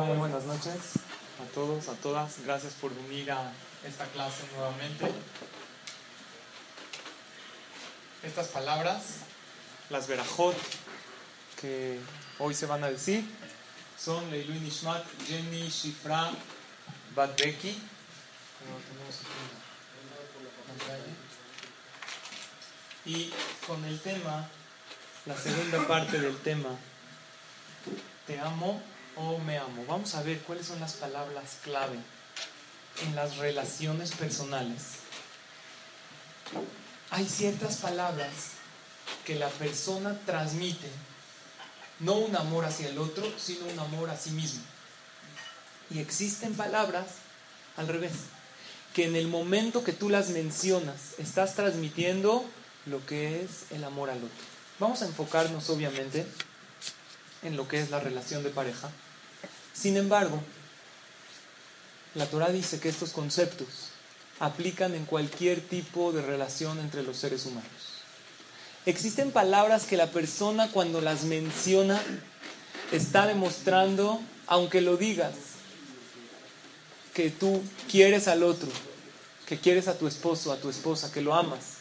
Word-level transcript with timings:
Muy 0.00 0.18
buenas 0.18 0.44
noches 0.44 0.76
a 1.42 1.54
todos, 1.54 1.88
a 1.88 1.94
todas. 1.94 2.44
Gracias 2.44 2.74
por 2.74 2.94
venir 2.94 3.32
a 3.32 3.50
esta 3.82 4.04
clase 4.08 4.44
nuevamente. 4.54 5.10
Estas 8.22 8.48
palabras, 8.48 9.20
las 9.88 10.06
verajot 10.06 10.54
que 11.58 11.98
hoy 12.38 12.52
se 12.52 12.66
van 12.66 12.84
a 12.84 12.90
decir, 12.90 13.24
son 13.98 14.30
Leilui 14.30 14.60
Nishmat, 14.60 15.02
Jenny 15.26 15.66
Shifra 15.70 16.30
pantalla. 17.14 17.56
Y 23.06 23.32
con 23.66 23.82
el 23.86 23.98
tema, 24.00 24.46
la 25.24 25.36
segunda 25.38 25.88
parte 25.88 26.20
del 26.20 26.36
tema, 26.38 26.70
te 28.26 28.38
amo 28.38 28.82
o 29.16 29.38
me 29.38 29.58
amo. 29.58 29.84
Vamos 29.88 30.14
a 30.14 30.22
ver 30.22 30.38
cuáles 30.40 30.66
son 30.66 30.80
las 30.80 30.94
palabras 30.94 31.58
clave 31.64 31.98
en 33.02 33.14
las 33.14 33.36
relaciones 33.38 34.12
personales. 34.12 34.82
Hay 37.10 37.26
ciertas 37.26 37.76
palabras 37.76 38.30
que 39.24 39.34
la 39.34 39.48
persona 39.48 40.18
transmite, 40.26 40.88
no 42.00 42.14
un 42.14 42.36
amor 42.36 42.64
hacia 42.64 42.88
el 42.88 42.98
otro, 42.98 43.26
sino 43.38 43.66
un 43.66 43.78
amor 43.78 44.10
a 44.10 44.16
sí 44.16 44.30
mismo. 44.30 44.62
Y 45.90 46.00
existen 46.00 46.54
palabras 46.54 47.06
al 47.76 47.88
revés, 47.88 48.12
que 48.94 49.04
en 49.04 49.16
el 49.16 49.28
momento 49.28 49.84
que 49.84 49.92
tú 49.92 50.08
las 50.08 50.30
mencionas, 50.30 51.14
estás 51.18 51.54
transmitiendo 51.54 52.44
lo 52.86 53.04
que 53.06 53.42
es 53.42 53.70
el 53.70 53.84
amor 53.84 54.10
al 54.10 54.18
otro. 54.18 54.44
Vamos 54.78 55.02
a 55.02 55.06
enfocarnos 55.06 55.70
obviamente 55.70 56.26
en 57.42 57.56
lo 57.56 57.68
que 57.68 57.80
es 57.80 57.90
la 57.90 58.00
relación 58.00 58.42
de 58.42 58.50
pareja. 58.50 58.90
Sin 59.76 59.96
embargo, 59.96 60.40
la 62.14 62.26
Torah 62.26 62.50
dice 62.50 62.80
que 62.80 62.88
estos 62.88 63.12
conceptos 63.12 63.90
aplican 64.40 64.94
en 64.94 65.04
cualquier 65.04 65.60
tipo 65.60 66.12
de 66.12 66.22
relación 66.22 66.78
entre 66.78 67.02
los 67.02 67.18
seres 67.18 67.44
humanos. 67.44 67.70
Existen 68.86 69.32
palabras 69.32 69.84
que 69.84 69.96
la 69.96 70.10
persona 70.10 70.70
cuando 70.70 71.00
las 71.00 71.24
menciona 71.24 72.00
está 72.90 73.26
demostrando, 73.26 74.20
aunque 74.46 74.80
lo 74.80 74.96
digas, 74.96 75.34
que 77.12 77.30
tú 77.30 77.62
quieres 77.90 78.28
al 78.28 78.44
otro, 78.44 78.68
que 79.46 79.58
quieres 79.58 79.88
a 79.88 79.98
tu 79.98 80.06
esposo, 80.06 80.52
a 80.52 80.56
tu 80.58 80.70
esposa, 80.70 81.12
que 81.12 81.20
lo 81.20 81.34
amas. 81.34 81.78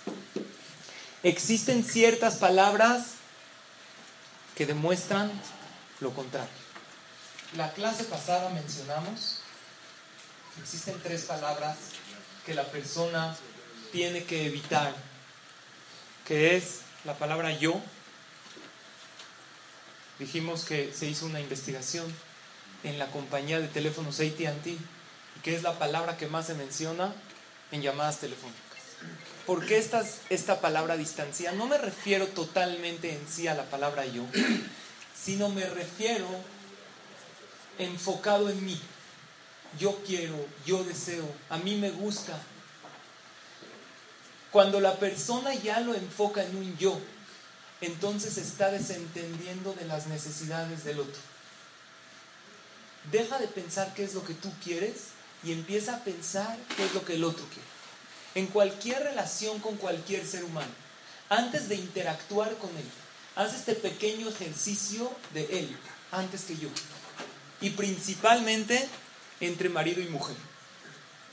Existen 1.24 1.84
ciertas 1.84 2.36
palabras 2.36 3.08
que 4.56 4.66
demuestran 4.66 5.32
lo 6.00 6.12
contrario. 6.12 6.65
La 7.58 7.72
clase 7.72 8.03
pasada 8.03 8.50
mencionamos 8.50 9.39
que 10.53 10.61
existen 10.61 11.00
tres 11.02 11.23
palabras 11.23 11.78
que 12.45 12.53
la 12.53 12.66
persona 12.66 13.34
tiene 13.94 14.25
que 14.25 14.46
evitar, 14.47 14.94
que 16.28 16.57
es 16.57 16.81
la 17.06 17.18
palabra 17.18 17.57
yo. 17.57 17.81
Dijimos 20.19 20.66
que 20.66 20.94
se 20.94 21.06
hizo 21.06 21.25
una 21.28 21.40
investigación 21.40 22.06
en 22.84 23.00
la 23.00 23.07
compañía 23.07 23.62
de 23.62 23.69
teléfonos 23.69 24.19
ATT, 24.19 24.78
que 25.41 25.56
es 25.56 25.63
la 25.63 25.80
palabra 25.80 26.18
que 26.18 26.28
más 26.28 26.47
se 26.47 26.56
menciona 26.56 27.13
en 27.72 27.81
llamadas 27.81 28.19
telefónicas. 28.19 28.62
¿Por 29.46 29.66
qué 29.66 29.78
esta, 29.78 30.03
esta 30.30 30.59
palabra 30.59 30.97
distancia? 30.97 31.53
No 31.53 31.68
me 31.68 31.78
refiero 31.78 32.28
totalmente 32.28 33.13
en 33.13 33.25
sí 33.30 33.47
a 33.47 33.53
la 33.53 33.63
palabra 33.63 34.06
yo, 34.06 34.25
sino 35.16 35.47
me 35.47 35.66
refiero 35.66 36.28
enfocado 37.78 38.50
en 38.50 38.66
mí. 38.66 38.80
Yo 39.80 40.02
quiero, 40.06 40.36
yo 40.66 40.84
deseo, 40.84 41.28
a 41.50 41.58
mí 41.58 41.75
me 41.75 41.91
gusta. 41.91 42.38
Cuando 44.52 44.80
la 44.80 44.97
persona 44.97 45.53
ya 45.53 45.81
lo 45.81 45.94
enfoca 45.94 46.44
en 46.44 46.56
un 46.56 46.78
yo, 46.78 46.97
entonces 47.81 48.38
está 48.38 48.72
desentendiendo 48.72 49.74
de 49.74 49.86
las 49.86 50.08
necesidades 50.08 50.86
del 50.86 51.00
otro. 51.00 51.22
Deja 53.12 53.38
de 53.38 53.47
pensar 53.47 53.94
qué 53.94 54.03
es 54.03 54.13
lo 54.13 54.24
que 54.24 54.34
tú 54.34 54.52
quieres 54.63 55.09
y 55.44 55.52
empieza 55.52 55.96
a 55.96 56.03
pensar 56.03 56.57
qué 56.75 56.86
es 56.86 56.94
lo 56.94 57.03
que 57.03 57.16
el 57.16 57.24
otro 57.24 57.46
quiere. 57.47 57.68
En 58.36 58.47
cualquier 58.47 59.03
relación 59.03 59.59
con 59.59 59.75
cualquier 59.75 60.25
ser 60.25 60.44
humano, 60.44 60.72
antes 61.30 61.69
de 61.69 61.75
interactuar 61.75 62.56
con 62.56 62.69
él, 62.78 62.90
haz 63.36 63.53
este 63.53 63.75
pequeño 63.75 64.30
ejercicio 64.30 65.12
de 65.34 65.59
él, 65.59 65.78
antes 66.12 66.44
que 66.44 66.57
yo 66.57 66.69
y 67.66 67.72
principalmente 67.72 68.88
entre 69.40 69.70
marido 69.70 70.00
y 70.00 70.08
mujer. 70.08 70.36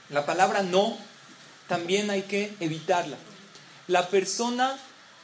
La 0.09 0.25
palabra 0.25 0.63
no 0.63 0.97
también 1.69 2.09
hay 2.09 2.23
que 2.23 2.57
evitarla. 2.59 3.19
La 3.87 4.09
persona 4.09 4.79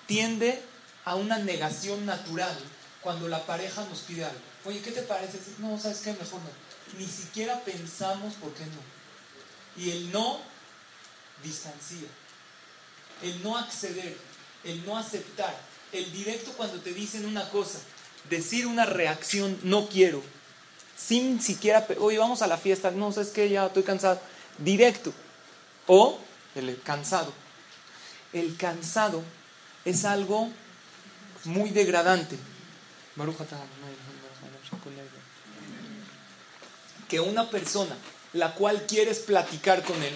tiende 0.07 0.63
a 1.07 1.15
una 1.15 1.39
negación 1.39 2.05
natural 2.05 2.55
cuando 3.01 3.27
la 3.27 3.47
pareja 3.47 3.87
nos 3.89 4.01
pide 4.01 4.27
algo. 4.27 4.39
Oye, 4.67 4.83
¿qué 4.83 4.91
te 4.91 5.01
parece? 5.01 5.39
No, 5.61 5.81
¿sabes 5.81 6.01
qué? 6.01 6.13
Mejor 6.13 6.43
no. 6.43 6.99
Ni 6.99 7.07
siquiera 7.07 7.59
pensamos 7.65 8.35
por 8.35 8.53
qué 8.53 8.65
no. 8.67 9.83
Y 9.83 9.91
el 9.93 10.13
no 10.13 10.41
distancia. 11.43 12.09
El 13.23 13.43
no 13.43 13.57
acceder, 13.57 14.15
el 14.63 14.85
no 14.85 14.99
aceptar, 14.99 15.59
el 15.91 16.13
directo 16.13 16.53
cuando 16.53 16.79
te 16.81 16.93
dicen 16.93 17.25
una 17.25 17.49
cosa, 17.49 17.79
decir 18.29 18.67
una 18.67 18.85
reacción 18.85 19.59
no 19.63 19.89
quiero, 19.89 20.23
sin 20.99 21.41
siquiera, 21.41 21.87
oye, 22.01 22.19
vamos 22.19 22.43
a 22.43 22.47
la 22.47 22.59
fiesta, 22.59 22.91
no, 22.91 23.13
sabes 23.13 23.29
que 23.29 23.49
ya 23.49 23.67
estoy 23.67 23.85
cansado, 23.85 24.21
directo. 24.59 25.13
O 25.87 26.19
el 26.55 26.81
cansado. 26.83 27.33
El 28.33 28.57
cansado 28.57 29.23
es 29.85 30.05
algo 30.05 30.51
muy 31.45 31.71
degradante. 31.71 32.37
Que 37.09 37.21
una 37.21 37.49
persona, 37.49 37.97
la 38.35 38.55
cual 38.55 38.85
quieres 38.87 39.21
platicar 39.21 39.83
con 39.83 40.03
él, 40.03 40.15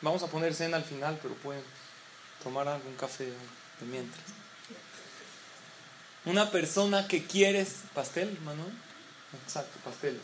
vamos 0.00 0.22
a 0.22 0.26
poner 0.26 0.54
cena 0.54 0.76
al 0.76 0.84
final, 0.84 1.18
pero 1.22 1.34
pueden 1.34 1.62
tomar 2.42 2.66
algún 2.66 2.94
café 2.96 3.26
de 3.26 3.86
mientras. 3.86 4.24
Una 6.24 6.50
persona 6.50 7.06
que 7.06 7.26
quieres, 7.26 7.76
pastel, 7.94 8.36
Manuel. 8.44 8.72
Exacto, 9.44 9.78
pasteles. 9.84 10.22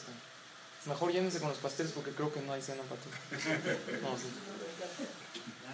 Mejor 0.86 1.12
llénense 1.12 1.40
con 1.40 1.50
los 1.50 1.58
pasteles 1.58 1.92
porque 1.92 2.10
creo 2.12 2.32
que 2.32 2.40
no 2.40 2.52
hay 2.52 2.62
cena 2.62 2.82
para 2.84 3.00
todos. 3.00 4.20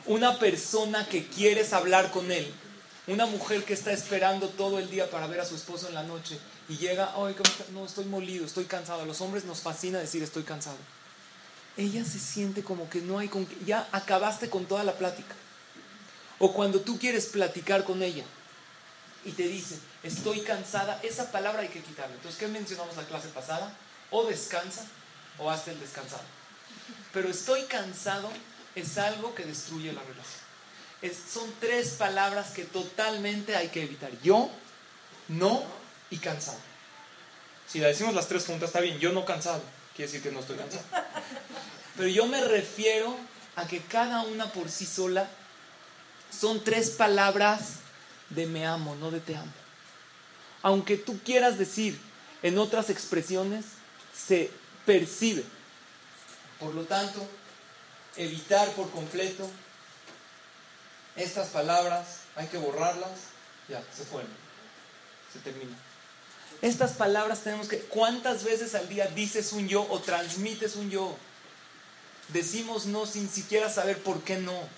Una 0.06 0.38
persona 0.38 1.06
que 1.08 1.26
quieres 1.26 1.72
hablar 1.72 2.10
con 2.10 2.30
él, 2.32 2.52
una 3.06 3.26
mujer 3.26 3.64
que 3.64 3.74
está 3.74 3.92
esperando 3.92 4.48
todo 4.48 4.78
el 4.78 4.90
día 4.90 5.08
para 5.10 5.26
ver 5.26 5.40
a 5.40 5.44
su 5.44 5.54
esposo 5.54 5.88
en 5.88 5.94
la 5.94 6.02
noche 6.02 6.38
y 6.68 6.76
llega, 6.76 7.12
ay, 7.16 7.36
no, 7.72 7.86
estoy 7.86 8.04
molido, 8.06 8.44
estoy 8.44 8.64
cansado. 8.64 9.02
A 9.02 9.06
los 9.06 9.20
hombres 9.20 9.44
nos 9.44 9.60
fascina 9.60 9.98
decir 9.98 10.22
estoy 10.22 10.42
cansado. 10.42 10.78
Ella 11.76 12.04
se 12.04 12.18
siente 12.18 12.64
como 12.64 12.88
que 12.90 13.00
no 13.00 13.18
hay 13.18 13.28
con 13.28 13.46
ya 13.64 13.88
acabaste 13.92 14.50
con 14.50 14.66
toda 14.66 14.82
la 14.82 14.94
plática. 14.94 15.34
O 16.38 16.52
cuando 16.52 16.80
tú 16.80 16.98
quieres 16.98 17.26
platicar 17.26 17.84
con 17.84 18.02
ella 18.02 18.24
y 19.24 19.32
te 19.32 19.44
dice, 19.44 19.78
estoy 20.06 20.40
cansada, 20.40 21.00
esa 21.02 21.30
palabra 21.30 21.62
hay 21.62 21.68
que 21.68 21.82
quitarla. 21.82 22.14
Entonces, 22.14 22.38
¿qué 22.38 22.48
mencionamos 22.48 22.96
la 22.96 23.04
clase 23.04 23.28
pasada? 23.28 23.72
O 24.10 24.24
descansa 24.24 24.84
o 25.38 25.50
hazte 25.50 25.72
el 25.72 25.80
descansado. 25.80 26.22
Pero 27.12 27.28
estoy 27.28 27.62
cansado 27.64 28.30
es 28.74 28.98
algo 28.98 29.34
que 29.34 29.44
destruye 29.44 29.92
la 29.92 30.02
relación. 30.02 31.18
son 31.32 31.52
tres 31.60 31.90
palabras 31.90 32.50
que 32.50 32.64
totalmente 32.64 33.56
hay 33.56 33.68
que 33.68 33.82
evitar. 33.82 34.10
Yo, 34.22 34.50
no 35.28 35.64
y 36.10 36.18
cansado. 36.18 36.58
Si 37.66 37.80
la 37.80 37.88
decimos 37.88 38.14
las 38.14 38.28
tres 38.28 38.44
juntas, 38.44 38.68
está 38.68 38.80
bien. 38.80 38.98
Yo 38.98 39.12
no 39.12 39.24
cansado. 39.24 39.62
Quiere 39.94 40.12
decir 40.12 40.22
que 40.22 40.30
no 40.30 40.40
estoy 40.40 40.56
cansado. 40.56 40.84
Pero 41.96 42.08
yo 42.08 42.26
me 42.26 42.44
refiero 42.44 43.16
a 43.56 43.66
que 43.66 43.80
cada 43.80 44.22
una 44.22 44.52
por 44.52 44.70
sí 44.70 44.84
sola 44.84 45.28
son 46.30 46.62
tres 46.62 46.90
palabras 46.90 47.76
de 48.30 48.46
me 48.46 48.66
amo, 48.66 48.94
no 48.96 49.10
de 49.10 49.20
te 49.20 49.34
amo. 49.34 49.52
Aunque 50.66 50.96
tú 50.96 51.20
quieras 51.24 51.58
decir 51.58 51.96
en 52.42 52.58
otras 52.58 52.90
expresiones, 52.90 53.64
se 54.12 54.50
percibe. 54.84 55.44
Por 56.58 56.74
lo 56.74 56.82
tanto, 56.82 57.24
evitar 58.16 58.68
por 58.72 58.90
completo 58.90 59.48
estas 61.14 61.50
palabras, 61.50 62.22
hay 62.34 62.48
que 62.48 62.58
borrarlas, 62.58 63.12
ya, 63.68 63.80
se 63.96 64.02
fueron, 64.02 64.28
se 65.32 65.38
termina. 65.38 65.76
Estas 66.62 66.94
palabras 66.94 67.42
tenemos 67.42 67.68
que, 67.68 67.78
¿cuántas 67.82 68.42
veces 68.42 68.74
al 68.74 68.88
día 68.88 69.06
dices 69.06 69.52
un 69.52 69.68
yo 69.68 69.86
o 69.88 70.00
transmites 70.00 70.74
un 70.74 70.90
yo? 70.90 71.16
Decimos 72.30 72.86
no 72.86 73.06
sin 73.06 73.30
siquiera 73.30 73.70
saber 73.70 74.02
por 74.02 74.24
qué 74.24 74.38
no. 74.38 74.68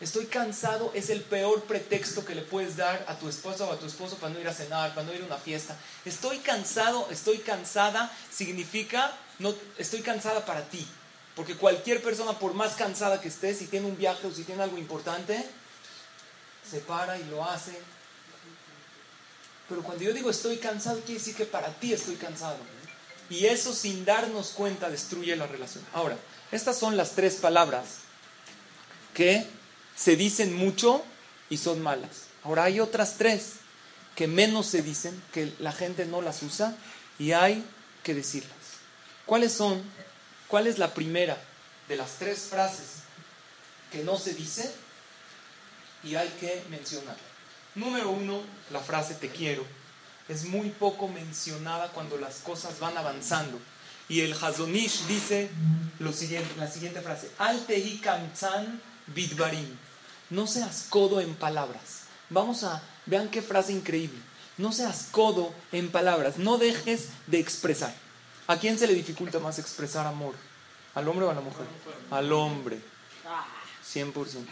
Estoy 0.00 0.26
cansado 0.26 0.90
es 0.94 1.10
el 1.10 1.20
peor 1.20 1.62
pretexto 1.64 2.24
que 2.24 2.34
le 2.34 2.40
puedes 2.40 2.76
dar 2.76 3.04
a 3.06 3.18
tu 3.18 3.28
esposa 3.28 3.64
o 3.64 3.72
a 3.72 3.78
tu 3.78 3.84
esposo 3.84 4.16
para 4.16 4.32
no 4.32 4.40
ir 4.40 4.48
a 4.48 4.54
cenar, 4.54 4.94
para 4.94 5.06
no 5.06 5.12
ir 5.12 5.22
a 5.22 5.26
una 5.26 5.36
fiesta. 5.36 5.76
Estoy 6.06 6.38
cansado, 6.38 7.06
estoy 7.10 7.38
cansada, 7.38 8.10
significa, 8.30 9.14
no, 9.38 9.54
estoy 9.76 10.00
cansada 10.00 10.46
para 10.46 10.62
ti. 10.64 10.86
Porque 11.36 11.54
cualquier 11.54 12.02
persona, 12.02 12.38
por 12.38 12.54
más 12.54 12.74
cansada 12.76 13.20
que 13.20 13.28
esté, 13.28 13.54
si 13.54 13.66
tiene 13.66 13.86
un 13.86 13.98
viaje 13.98 14.26
o 14.26 14.32
si 14.32 14.44
tiene 14.44 14.62
algo 14.62 14.78
importante, 14.78 15.44
se 16.68 16.80
para 16.80 17.18
y 17.18 17.24
lo 17.24 17.44
hace. 17.44 17.78
Pero 19.68 19.82
cuando 19.82 20.02
yo 20.02 20.14
digo 20.14 20.30
estoy 20.30 20.56
cansado, 20.56 21.00
quiere 21.00 21.18
decir 21.18 21.36
que 21.36 21.44
para 21.44 21.68
ti 21.74 21.92
estoy 21.92 22.16
cansado. 22.16 22.56
Y 23.28 23.46
eso 23.46 23.74
sin 23.74 24.06
darnos 24.06 24.48
cuenta 24.50 24.88
destruye 24.88 25.36
la 25.36 25.46
relación. 25.46 25.84
Ahora, 25.92 26.16
estas 26.50 26.78
son 26.78 26.96
las 26.96 27.12
tres 27.12 27.36
palabras 27.36 27.98
que 29.14 29.59
se 30.00 30.16
dicen 30.16 30.54
mucho 30.54 31.04
y 31.50 31.58
son 31.58 31.82
malas. 31.82 32.28
Ahora 32.42 32.64
hay 32.64 32.80
otras 32.80 33.16
tres 33.18 33.56
que 34.16 34.26
menos 34.26 34.66
se 34.66 34.82
dicen, 34.82 35.22
que 35.32 35.52
la 35.58 35.72
gente 35.72 36.06
no 36.06 36.22
las 36.22 36.42
usa 36.42 36.74
y 37.18 37.32
hay 37.32 37.62
que 38.02 38.14
decirlas. 38.14 38.50
¿Cuáles 39.26 39.52
son? 39.52 39.82
¿Cuál 40.48 40.66
es 40.66 40.78
la 40.78 40.94
primera 40.94 41.36
de 41.86 41.96
las 41.96 42.12
tres 42.12 42.46
frases 42.50 43.02
que 43.92 44.02
no 44.02 44.16
se 44.16 44.32
dice 44.32 44.72
y 46.02 46.14
hay 46.14 46.28
que 46.40 46.64
mencionarla? 46.70 47.22
Número 47.74 48.10
uno, 48.10 48.40
la 48.70 48.80
frase 48.80 49.14
te 49.14 49.28
quiero. 49.28 49.66
Es 50.28 50.44
muy 50.44 50.70
poco 50.70 51.08
mencionada 51.08 51.88
cuando 51.92 52.16
las 52.16 52.36
cosas 52.36 52.78
van 52.80 52.96
avanzando. 52.96 53.60
Y 54.08 54.22
el 54.22 54.32
Hazonish 54.32 55.06
dice 55.06 55.50
la 55.98 56.12
siguiente 56.12 57.00
frase: 57.02 57.30
Al 57.38 57.66
bidbarim. 59.06 59.89
No 60.30 60.46
seas 60.46 60.86
codo 60.88 61.20
en 61.20 61.34
palabras. 61.34 62.04
Vamos 62.30 62.62
a, 62.62 62.80
vean 63.06 63.28
qué 63.28 63.42
frase 63.42 63.72
increíble. 63.72 64.18
No 64.58 64.72
seas 64.72 65.08
codo 65.10 65.52
en 65.72 65.90
palabras. 65.90 66.38
No 66.38 66.56
dejes 66.56 67.08
de 67.26 67.40
expresar. 67.40 67.92
¿A 68.46 68.56
quién 68.56 68.78
se 68.78 68.86
le 68.86 68.94
dificulta 68.94 69.40
más 69.40 69.58
expresar 69.58 70.06
amor? 70.06 70.34
¿Al 70.94 71.08
hombre 71.08 71.26
o 71.26 71.30
a 71.30 71.34
la 71.34 71.40
mujer? 71.40 71.66
Al 72.10 72.32
hombre. 72.32 72.78
100%. 73.84 74.44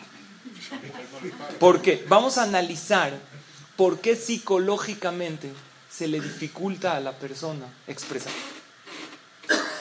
¿Por 1.61 1.81
qué? 1.81 2.05
Vamos 2.09 2.39
a 2.39 2.43
analizar 2.43 3.17
por 3.77 4.01
qué 4.01 4.17
psicológicamente 4.17 5.53
se 5.89 6.09
le 6.09 6.21
dificulta 6.21 6.97
a 6.97 7.01
la 7.01 7.13
persona 7.13 7.67
expresar. 7.87 8.33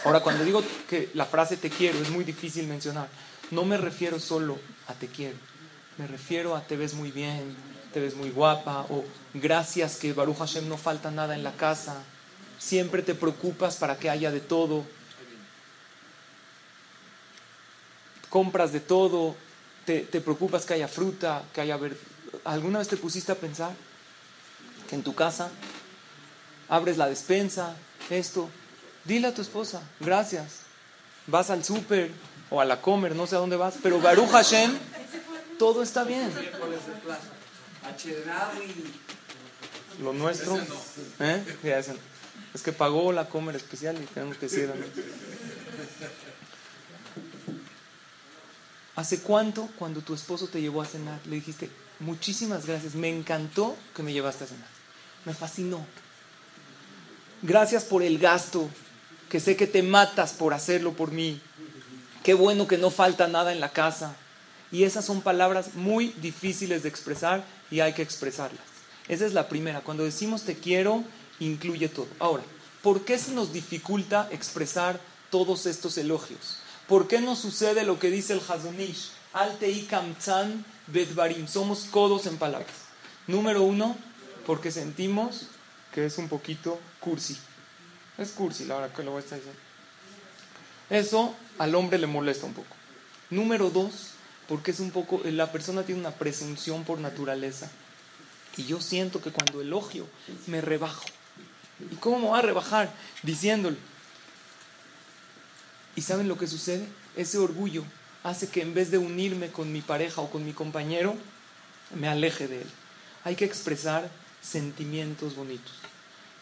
Ahora, 0.03 0.19
cuando 0.19 0.45
digo 0.45 0.63
que 0.87 1.09
la 1.15 1.25
frase 1.25 1.57
te 1.57 1.69
quiero 1.69 1.99
es 1.99 2.09
muy 2.09 2.23
difícil 2.23 2.67
mencionar, 2.67 3.09
no 3.49 3.65
me 3.65 3.77
refiero 3.77 4.19
solo 4.19 4.59
a 4.87 4.93
te 4.93 5.07
quiero 5.07 5.37
me 5.97 6.07
refiero 6.07 6.55
a 6.55 6.61
te 6.61 6.77
ves 6.77 6.93
muy 6.93 7.11
bien, 7.11 7.55
te 7.93 7.99
ves 7.99 8.15
muy 8.15 8.29
guapa, 8.29 8.85
o 8.89 9.03
gracias 9.33 9.97
que 9.97 10.13
Baruch 10.13 10.37
Hashem 10.37 10.67
no 10.69 10.77
falta 10.77 11.09
nada 11.11 11.35
en 11.35 11.43
la 11.43 11.53
casa, 11.53 11.95
siempre 12.59 13.01
te 13.01 13.15
preocupas 13.15 13.77
para 13.77 13.97
que 13.97 14.09
haya 14.09 14.31
de 14.31 14.39
todo, 14.39 14.85
compras 18.29 18.71
de 18.71 18.79
todo, 18.79 19.35
te, 19.85 20.03
preocupas 20.21 20.65
que 20.65 20.73
haya 20.73 20.87
fruta, 20.87 21.43
que 21.53 21.61
haya 21.61 21.77
ver... 21.77 21.97
¿Alguna 22.43 22.79
vez 22.79 22.89
te 22.89 22.97
pusiste 22.97 23.31
a 23.31 23.35
pensar 23.35 23.71
que 24.89 24.95
en 24.95 25.03
tu 25.03 25.15
casa 25.15 25.49
abres 26.67 26.97
la 26.97 27.07
despensa, 27.07 27.73
esto? 28.09 28.49
Dile 29.05 29.27
a 29.27 29.33
tu 29.33 29.41
esposa, 29.41 29.81
gracias. 30.01 30.63
Vas 31.25 31.49
al 31.49 31.63
súper 31.63 32.11
o 32.49 32.59
a 32.59 32.65
la 32.65 32.81
comer, 32.81 33.15
no 33.15 33.27
sé 33.27 33.37
a 33.37 33.39
dónde 33.39 33.55
vas, 33.55 33.75
pero 33.81 34.01
Baruch 34.01 34.29
Hashem 34.29 34.77
todo 35.57 35.83
está 35.83 36.03
bien. 36.03 36.31
Lo 40.01 40.13
nuestro, 40.13 40.57
¿eh? 41.19 41.43
Es 42.53 42.61
que 42.61 42.71
pagó 42.71 43.11
la 43.11 43.29
comer 43.29 43.55
especial 43.55 43.97
y 44.01 44.05
tenemos 44.05 44.37
que 44.37 44.47
decir. 44.47 44.71
¿Hace 48.95 49.21
cuánto, 49.21 49.69
cuando 49.77 50.01
tu 50.01 50.13
esposo 50.15 50.47
te 50.47 50.59
llevó 50.59 50.81
a 50.81 50.85
cenar, 50.85 51.19
le 51.25 51.35
dijiste, 51.35 51.69
muchísimas 51.99 52.65
gracias, 52.65 52.95
me 52.95 53.09
encantó 53.09 53.75
que 53.95 54.01
me 54.01 54.11
llevaste 54.11 54.45
a 54.45 54.47
cenar? 54.47 54.67
Me 55.25 55.35
fascinó. 55.35 55.85
Gracias 57.43 57.83
por 57.83 58.01
el 58.01 58.17
gasto, 58.17 58.67
que 59.29 59.39
sé 59.39 59.55
que 59.55 59.67
te 59.67 59.83
matas 59.83 60.33
por 60.33 60.53
hacerlo 60.53 60.93
por 60.93 61.11
mí. 61.11 61.39
Qué 62.23 62.33
bueno 62.33 62.67
que 62.67 62.79
no 62.79 62.89
falta 62.89 63.27
nada 63.27 63.51
en 63.51 63.59
la 63.59 63.71
casa. 63.71 64.15
Y 64.71 64.83
esas 64.83 65.05
son 65.05 65.21
palabras 65.21 65.75
muy 65.75 66.09
difíciles 66.21 66.83
de 66.83 66.89
expresar 66.89 67.43
y 67.71 67.79
hay 67.79 67.93
que 67.93 68.01
expresarlas. 68.01 68.61
Esa 69.07 69.25
es 69.25 69.33
la 69.33 69.47
primera. 69.47 69.81
Cuando 69.81 70.03
decimos 70.03 70.43
te 70.43 70.55
quiero, 70.55 71.03
incluye 71.39 71.87
todo. 71.87 72.07
Ahora, 72.19 72.43
¿por 72.81 73.05
qué 73.05 73.17
se 73.17 73.31
nos 73.31 73.53
dificulta 73.53 74.27
expresar 74.31 74.99
todos 75.29 75.65
estos 75.65 75.97
elogios? 75.97 76.57
¿Por 76.87 77.07
qué 77.07 77.19
no 77.19 77.35
sucede 77.35 77.83
lo 77.83 77.99
que 77.99 78.09
dice 78.09 78.33
el 78.33 78.41
Hazonish? 78.47 79.11
Alte 79.33 79.85
kamtzan 79.87 80.65
bedvarim. 80.87 81.47
Somos 81.47 81.85
codos 81.91 82.25
en 82.25 82.37
palabras. 82.37 82.71
Número 83.27 83.61
uno, 83.63 83.95
porque 84.45 84.71
sentimos 84.71 85.47
que 85.93 86.05
es 86.05 86.17
un 86.17 86.29
poquito 86.29 86.79
cursi. 86.99 87.37
Es 88.17 88.31
cursi 88.31 88.65
la 88.65 88.77
hora 88.77 88.93
que 88.93 89.03
lo 89.03 89.11
voy 89.11 89.21
a 89.21 89.23
estar 89.23 89.37
diciendo. 89.37 89.59
Eso 90.89 91.35
al 91.57 91.75
hombre 91.75 91.99
le 91.99 92.07
molesta 92.07 92.45
un 92.45 92.53
poco. 92.53 92.75
Número 93.29 93.69
dos, 93.69 94.11
porque 94.47 94.71
es 94.71 94.79
un 94.79 94.91
poco, 94.91 95.21
la 95.25 95.51
persona 95.51 95.83
tiene 95.83 96.01
una 96.01 96.11
presunción 96.11 96.83
por 96.83 96.99
naturaleza. 96.99 97.69
Y 98.55 98.65
yo 98.65 98.81
siento 98.81 99.21
que 99.21 99.31
cuando 99.31 99.61
elogio 99.61 100.07
me 100.47 100.61
rebajo. 100.61 101.05
¿Y 101.91 101.95
cómo 101.95 102.19
me 102.19 102.29
va 102.29 102.39
a 102.39 102.41
rebajar? 102.41 102.91
Diciéndole. 103.23 103.77
¿Y 105.95 106.01
saben 106.01 106.27
lo 106.27 106.37
que 106.37 106.47
sucede? 106.47 106.87
Ese 107.15 107.37
orgullo 107.37 107.83
hace 108.23 108.49
que 108.49 108.61
en 108.61 108.73
vez 108.73 108.89
de 108.89 108.97
unirme 108.97 109.51
con 109.51 109.71
mi 109.71 109.81
pareja 109.81 110.21
o 110.21 110.29
con 110.29 110.45
mi 110.45 110.53
compañero, 110.53 111.15
me 111.95 112.07
aleje 112.07 112.47
de 112.47 112.61
él. 112.61 112.67
Hay 113.23 113.35
que 113.35 113.45
expresar 113.45 114.09
sentimientos 114.41 115.35
bonitos. 115.35 115.73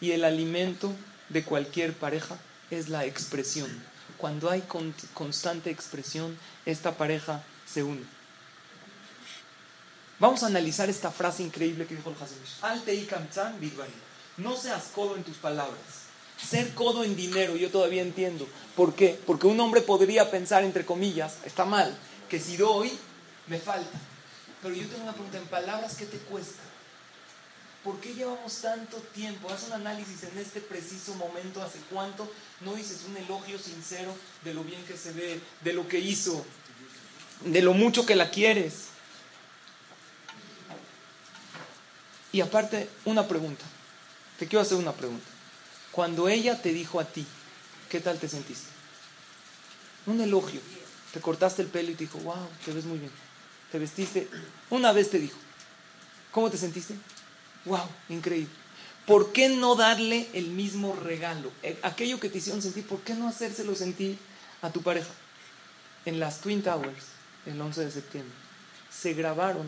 Y 0.00 0.12
el 0.12 0.24
alimento 0.24 0.92
de 1.28 1.42
cualquier 1.44 1.92
pareja 1.92 2.38
es 2.70 2.88
la 2.88 3.04
expresión. 3.04 3.70
Cuando 4.18 4.50
hay 4.50 4.62
constante 5.14 5.70
expresión, 5.70 6.38
esta 6.64 6.96
pareja 6.96 7.42
se 7.66 7.82
une. 7.82 8.04
Vamos 10.18 10.42
a 10.42 10.46
analizar 10.46 10.88
esta 10.88 11.10
frase 11.10 11.42
increíble 11.42 11.86
que 11.86 11.94
dijo 11.94 12.10
el 12.10 12.16
Hazemish. 12.16 12.60
No 14.38 14.56
seas 14.56 14.84
codo 14.94 15.16
en 15.16 15.24
tus 15.24 15.36
palabras. 15.36 16.06
Ser 16.42 16.74
codo 16.74 17.04
en 17.04 17.16
dinero, 17.16 17.56
yo 17.56 17.70
todavía 17.70 18.02
entiendo. 18.02 18.46
¿Por 18.74 18.94
qué? 18.94 19.18
Porque 19.26 19.46
un 19.46 19.58
hombre 19.60 19.80
podría 19.80 20.30
pensar, 20.30 20.64
entre 20.64 20.84
comillas, 20.84 21.36
está 21.44 21.64
mal, 21.64 21.96
que 22.28 22.40
si 22.40 22.56
doy, 22.56 22.92
me 23.46 23.58
falta. 23.58 23.98
Pero 24.62 24.74
yo 24.74 24.86
tengo 24.86 25.02
una 25.02 25.12
pregunta, 25.12 25.38
en 25.38 25.46
palabras, 25.46 25.96
¿qué 25.96 26.06
te 26.06 26.18
cuesta? 26.18 26.62
¿Por 27.84 28.00
qué 28.00 28.14
llevamos 28.14 28.60
tanto 28.60 28.96
tiempo? 29.14 29.48
Haz 29.48 29.68
un 29.68 29.74
análisis 29.74 30.24
en 30.24 30.36
este 30.38 30.60
preciso 30.60 31.14
momento, 31.14 31.62
¿hace 31.62 31.78
cuánto 31.90 32.30
no 32.60 32.74
dices 32.74 33.04
un 33.08 33.16
elogio 33.16 33.58
sincero 33.58 34.12
de 34.44 34.54
lo 34.54 34.64
bien 34.64 34.82
que 34.84 34.96
se 34.96 35.12
ve, 35.12 35.40
de 35.62 35.72
lo 35.72 35.86
que 35.86 36.00
hizo, 36.00 36.44
de 37.44 37.62
lo 37.62 37.74
mucho 37.74 38.06
que 38.06 38.16
la 38.16 38.30
quieres. 38.30 38.86
Y 42.32 42.40
aparte, 42.40 42.88
una 43.04 43.26
pregunta. 43.26 43.64
Te 44.38 44.46
quiero 44.46 44.62
hacer 44.62 44.76
una 44.76 44.92
pregunta. 44.92 45.26
Cuando 45.92 46.28
ella 46.28 46.60
te 46.60 46.72
dijo 46.72 47.00
a 47.00 47.04
ti, 47.04 47.26
¿qué 47.88 48.00
tal 48.00 48.18
te 48.18 48.28
sentiste? 48.28 48.68
Un 50.06 50.20
elogio. 50.20 50.60
Te 51.12 51.20
cortaste 51.20 51.62
el 51.62 51.68
pelo 51.68 51.90
y 51.90 51.94
te 51.94 52.04
dijo, 52.04 52.18
wow, 52.18 52.48
te 52.64 52.72
ves 52.72 52.84
muy 52.84 52.98
bien. 52.98 53.12
Te 53.72 53.78
vestiste. 53.78 54.28
Una 54.68 54.92
vez 54.92 55.10
te 55.10 55.18
dijo, 55.18 55.38
¿cómo 56.30 56.50
te 56.50 56.58
sentiste? 56.58 56.94
Wow, 57.64 57.88
increíble. 58.10 58.52
¿Por 59.06 59.32
qué 59.32 59.48
no 59.48 59.76
darle 59.76 60.28
el 60.34 60.48
mismo 60.48 60.94
regalo? 60.96 61.50
Eh, 61.62 61.78
aquello 61.82 62.20
que 62.20 62.28
te 62.28 62.38
hicieron 62.38 62.60
sentir, 62.60 62.86
¿por 62.86 63.00
qué 63.00 63.14
no 63.14 63.28
hacérselo 63.28 63.74
sentir 63.74 64.18
a 64.62 64.70
tu 64.70 64.82
pareja? 64.82 65.10
En 66.04 66.20
las 66.20 66.40
Twin 66.40 66.62
Towers 66.62 67.15
el 67.46 67.60
11 67.60 67.84
de 67.84 67.90
septiembre, 67.90 68.34
se 68.90 69.14
grabaron 69.14 69.66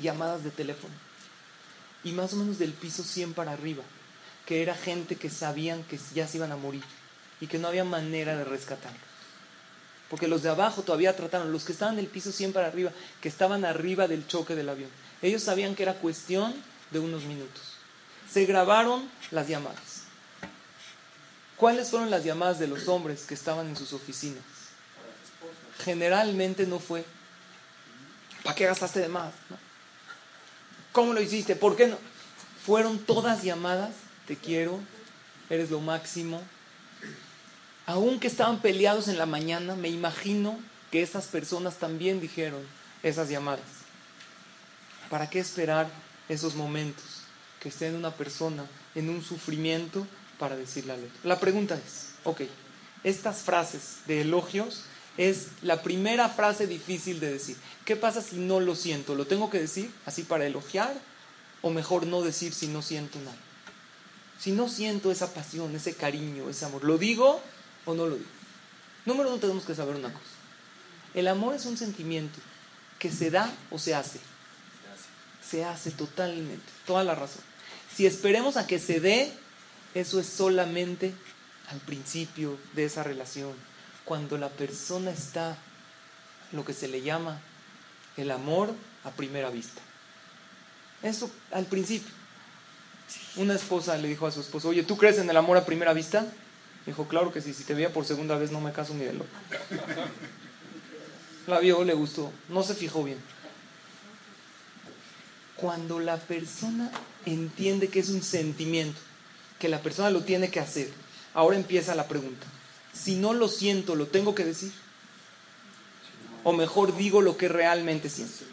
llamadas 0.00 0.44
de 0.44 0.50
teléfono. 0.50 0.94
y 2.04 2.12
más 2.12 2.32
o 2.34 2.36
menos 2.36 2.58
del 2.58 2.72
piso 2.72 3.02
100 3.02 3.34
para 3.34 3.50
arriba, 3.50 3.82
que 4.44 4.62
era 4.62 4.76
gente 4.76 5.16
que 5.16 5.28
sabían 5.28 5.82
que 5.82 5.98
ya 6.14 6.28
se 6.28 6.36
iban 6.36 6.52
a 6.52 6.56
morir 6.56 6.84
y 7.40 7.48
que 7.48 7.58
no 7.58 7.66
había 7.66 7.82
manera 7.82 8.36
de 8.36 8.44
rescatarlos. 8.44 9.00
Porque 10.08 10.28
los 10.28 10.42
de 10.42 10.50
abajo 10.50 10.82
todavía 10.82 11.16
trataron, 11.16 11.50
los 11.50 11.64
que 11.64 11.72
estaban 11.72 11.96
del 11.96 12.06
piso 12.06 12.30
100 12.30 12.52
para 12.52 12.68
arriba, 12.68 12.92
que 13.20 13.28
estaban 13.28 13.64
arriba 13.64 14.06
del 14.06 14.26
choque 14.28 14.54
del 14.54 14.68
avión, 14.68 14.90
ellos 15.20 15.42
sabían 15.42 15.74
que 15.74 15.82
era 15.82 15.94
cuestión 15.94 16.54
de 16.92 17.00
unos 17.00 17.24
minutos. 17.24 17.62
Se 18.30 18.44
grabaron 18.44 19.10
las 19.32 19.48
llamadas. 19.48 20.04
¿Cuáles 21.56 21.90
fueron 21.90 22.10
las 22.10 22.22
llamadas 22.22 22.58
de 22.58 22.68
los 22.68 22.86
hombres 22.86 23.24
que 23.24 23.34
estaban 23.34 23.66
en 23.66 23.76
sus 23.76 23.92
oficinas? 23.92 24.44
Generalmente 25.86 26.66
no 26.66 26.80
fue, 26.80 27.04
¿para 28.42 28.56
qué 28.56 28.66
gastaste 28.66 28.98
de 28.98 29.06
más? 29.06 29.32
¿Cómo 30.90 31.12
lo 31.12 31.20
hiciste? 31.22 31.54
¿Por 31.54 31.76
qué 31.76 31.86
no? 31.86 31.96
Fueron 32.64 32.98
todas 32.98 33.44
llamadas, 33.44 33.94
te 34.26 34.34
quiero, 34.34 34.80
eres 35.48 35.70
lo 35.70 35.80
máximo. 35.80 36.42
Aunque 37.86 38.26
estaban 38.26 38.60
peleados 38.60 39.06
en 39.06 39.16
la 39.16 39.26
mañana, 39.26 39.76
me 39.76 39.88
imagino 39.88 40.58
que 40.90 41.02
esas 41.02 41.26
personas 41.26 41.76
también 41.76 42.20
dijeron 42.20 42.66
esas 43.04 43.28
llamadas. 43.28 43.84
¿Para 45.08 45.30
qué 45.30 45.38
esperar 45.38 45.86
esos 46.28 46.56
momentos? 46.56 47.22
Que 47.60 47.68
esté 47.68 47.94
una 47.94 48.10
persona 48.10 48.66
en 48.96 49.08
un 49.08 49.22
sufrimiento 49.22 50.04
para 50.36 50.56
decirle 50.56 50.94
al 50.94 51.04
otro. 51.04 51.16
La 51.22 51.38
pregunta 51.38 51.76
es, 51.76 52.14
ok, 52.24 52.40
estas 53.04 53.42
frases 53.42 53.98
de 54.08 54.22
elogios 54.22 54.82
es 55.16 55.48
la 55.62 55.82
primera 55.82 56.28
frase 56.28 56.66
difícil 56.66 57.20
de 57.20 57.32
decir. 57.32 57.56
¿Qué 57.84 57.96
pasa 57.96 58.22
si 58.22 58.36
no 58.36 58.60
lo 58.60 58.74
siento? 58.74 59.14
¿Lo 59.14 59.26
tengo 59.26 59.50
que 59.50 59.60
decir 59.60 59.90
así 60.04 60.22
para 60.22 60.46
elogiar? 60.46 60.94
¿O 61.62 61.70
mejor 61.70 62.06
no 62.06 62.22
decir 62.22 62.52
si 62.52 62.68
no 62.68 62.82
siento 62.82 63.18
nada? 63.20 63.36
Si 64.38 64.52
no 64.52 64.68
siento 64.68 65.10
esa 65.10 65.32
pasión, 65.32 65.74
ese 65.74 65.94
cariño, 65.94 66.50
ese 66.50 66.66
amor, 66.66 66.84
¿lo 66.84 66.98
digo 66.98 67.40
o 67.86 67.94
no 67.94 68.06
lo 68.06 68.16
digo? 68.16 68.28
Número 69.06 69.30
uno, 69.30 69.38
tenemos 69.38 69.64
que 69.64 69.74
saber 69.74 69.96
una 69.96 70.12
cosa. 70.12 70.24
El 71.14 71.28
amor 71.28 71.54
es 71.54 71.64
un 71.64 71.78
sentimiento 71.78 72.38
que 72.98 73.10
se 73.10 73.30
da 73.30 73.50
o 73.70 73.78
se 73.78 73.94
hace. 73.94 74.20
Se 75.48 75.64
hace 75.64 75.92
totalmente, 75.92 76.66
toda 76.86 77.04
la 77.04 77.14
razón. 77.14 77.42
Si 77.94 78.04
esperemos 78.04 78.56
a 78.56 78.66
que 78.66 78.78
se 78.78 79.00
dé, 79.00 79.32
eso 79.94 80.20
es 80.20 80.26
solamente 80.26 81.14
al 81.68 81.78
principio 81.80 82.58
de 82.74 82.84
esa 82.84 83.02
relación, 83.02 83.54
cuando 84.06 84.38
la 84.38 84.48
persona 84.48 85.10
está 85.10 85.58
lo 86.52 86.64
que 86.64 86.72
se 86.72 86.88
le 86.88 87.02
llama 87.02 87.38
el 88.16 88.30
amor 88.30 88.72
a 89.04 89.10
primera 89.10 89.50
vista. 89.50 89.82
Eso 91.02 91.30
al 91.52 91.66
principio. 91.66 92.14
Una 93.36 93.54
esposa 93.54 93.98
le 93.98 94.08
dijo 94.08 94.26
a 94.26 94.30
su 94.30 94.40
esposo, 94.40 94.70
oye, 94.70 94.82
¿tú 94.82 94.96
crees 94.96 95.18
en 95.18 95.28
el 95.28 95.36
amor 95.36 95.58
a 95.58 95.66
primera 95.66 95.92
vista? 95.92 96.24
Dijo, 96.86 97.06
claro 97.08 97.32
que 97.32 97.40
sí, 97.40 97.52
si 97.52 97.64
te 97.64 97.74
veía 97.74 97.92
por 97.92 98.04
segunda 98.04 98.36
vez 98.38 98.52
no 98.52 98.60
me 98.60 98.72
caso 98.72 98.94
ni 98.94 99.04
de 99.04 99.12
loco. 99.12 99.28
La 101.46 101.58
vio, 101.58 101.84
le 101.84 101.94
gustó, 101.94 102.32
no 102.48 102.62
se 102.62 102.74
fijó 102.74 103.04
bien. 103.04 103.18
Cuando 105.56 105.98
la 106.00 106.16
persona 106.16 106.90
entiende 107.24 107.88
que 107.88 108.00
es 108.00 108.08
un 108.08 108.22
sentimiento, 108.22 109.00
que 109.58 109.68
la 109.68 109.80
persona 109.80 110.10
lo 110.10 110.22
tiene 110.22 110.50
que 110.50 110.60
hacer. 110.60 110.90
Ahora 111.34 111.56
empieza 111.56 111.94
la 111.94 112.06
pregunta. 112.06 112.46
Si 112.96 113.16
no 113.16 113.34
lo 113.34 113.48
siento, 113.48 113.94
¿lo 113.94 114.06
tengo 114.06 114.34
que 114.34 114.44
decir? 114.44 114.72
O 116.44 116.52
mejor 116.52 116.96
digo 116.96 117.20
lo 117.20 117.36
que 117.36 117.48
realmente 117.48 118.08
siento. 118.08 118.44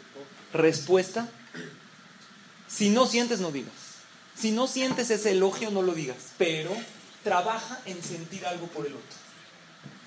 Respuesta. 0.52 1.28
Si 2.68 2.90
no 2.90 3.06
sientes, 3.06 3.40
no 3.40 3.50
digas. 3.50 3.72
Si 4.36 4.50
no 4.50 4.66
sientes 4.66 5.10
ese 5.10 5.30
elogio, 5.30 5.70
no 5.70 5.82
lo 5.82 5.94
digas. 5.94 6.16
Pero 6.38 6.70
trabaja 7.22 7.80
en 7.86 8.02
sentir 8.02 8.46
algo 8.46 8.66
por 8.66 8.86
el 8.86 8.92
otro. 8.92 9.16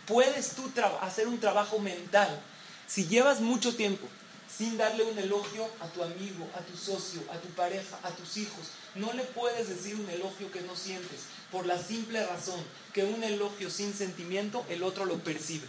Puedes 0.05 0.51
tú 0.51 0.71
hacer 1.01 1.27
un 1.27 1.39
trabajo 1.39 1.79
mental. 1.79 2.41
Si 2.87 3.07
llevas 3.07 3.41
mucho 3.41 3.75
tiempo 3.75 4.07
sin 4.49 4.77
darle 4.77 5.03
un 5.03 5.17
elogio 5.17 5.67
a 5.79 5.87
tu 5.87 6.03
amigo, 6.03 6.47
a 6.55 6.59
tu 6.61 6.77
socio, 6.77 7.21
a 7.31 7.37
tu 7.37 7.47
pareja, 7.49 7.99
a 8.03 8.11
tus 8.11 8.37
hijos. 8.37 8.67
No 8.95 9.13
le 9.13 9.23
puedes 9.23 9.69
decir 9.69 9.95
un 9.95 10.09
elogio 10.09 10.51
que 10.51 10.61
no 10.61 10.75
sientes, 10.75 11.21
por 11.51 11.65
la 11.65 11.81
simple 11.81 12.25
razón 12.25 12.63
que 12.93 13.03
un 13.03 13.23
elogio 13.23 13.69
sin 13.69 13.93
sentimiento 13.93 14.65
el 14.69 14.83
otro 14.83 15.05
lo 15.05 15.19
percibe. 15.19 15.67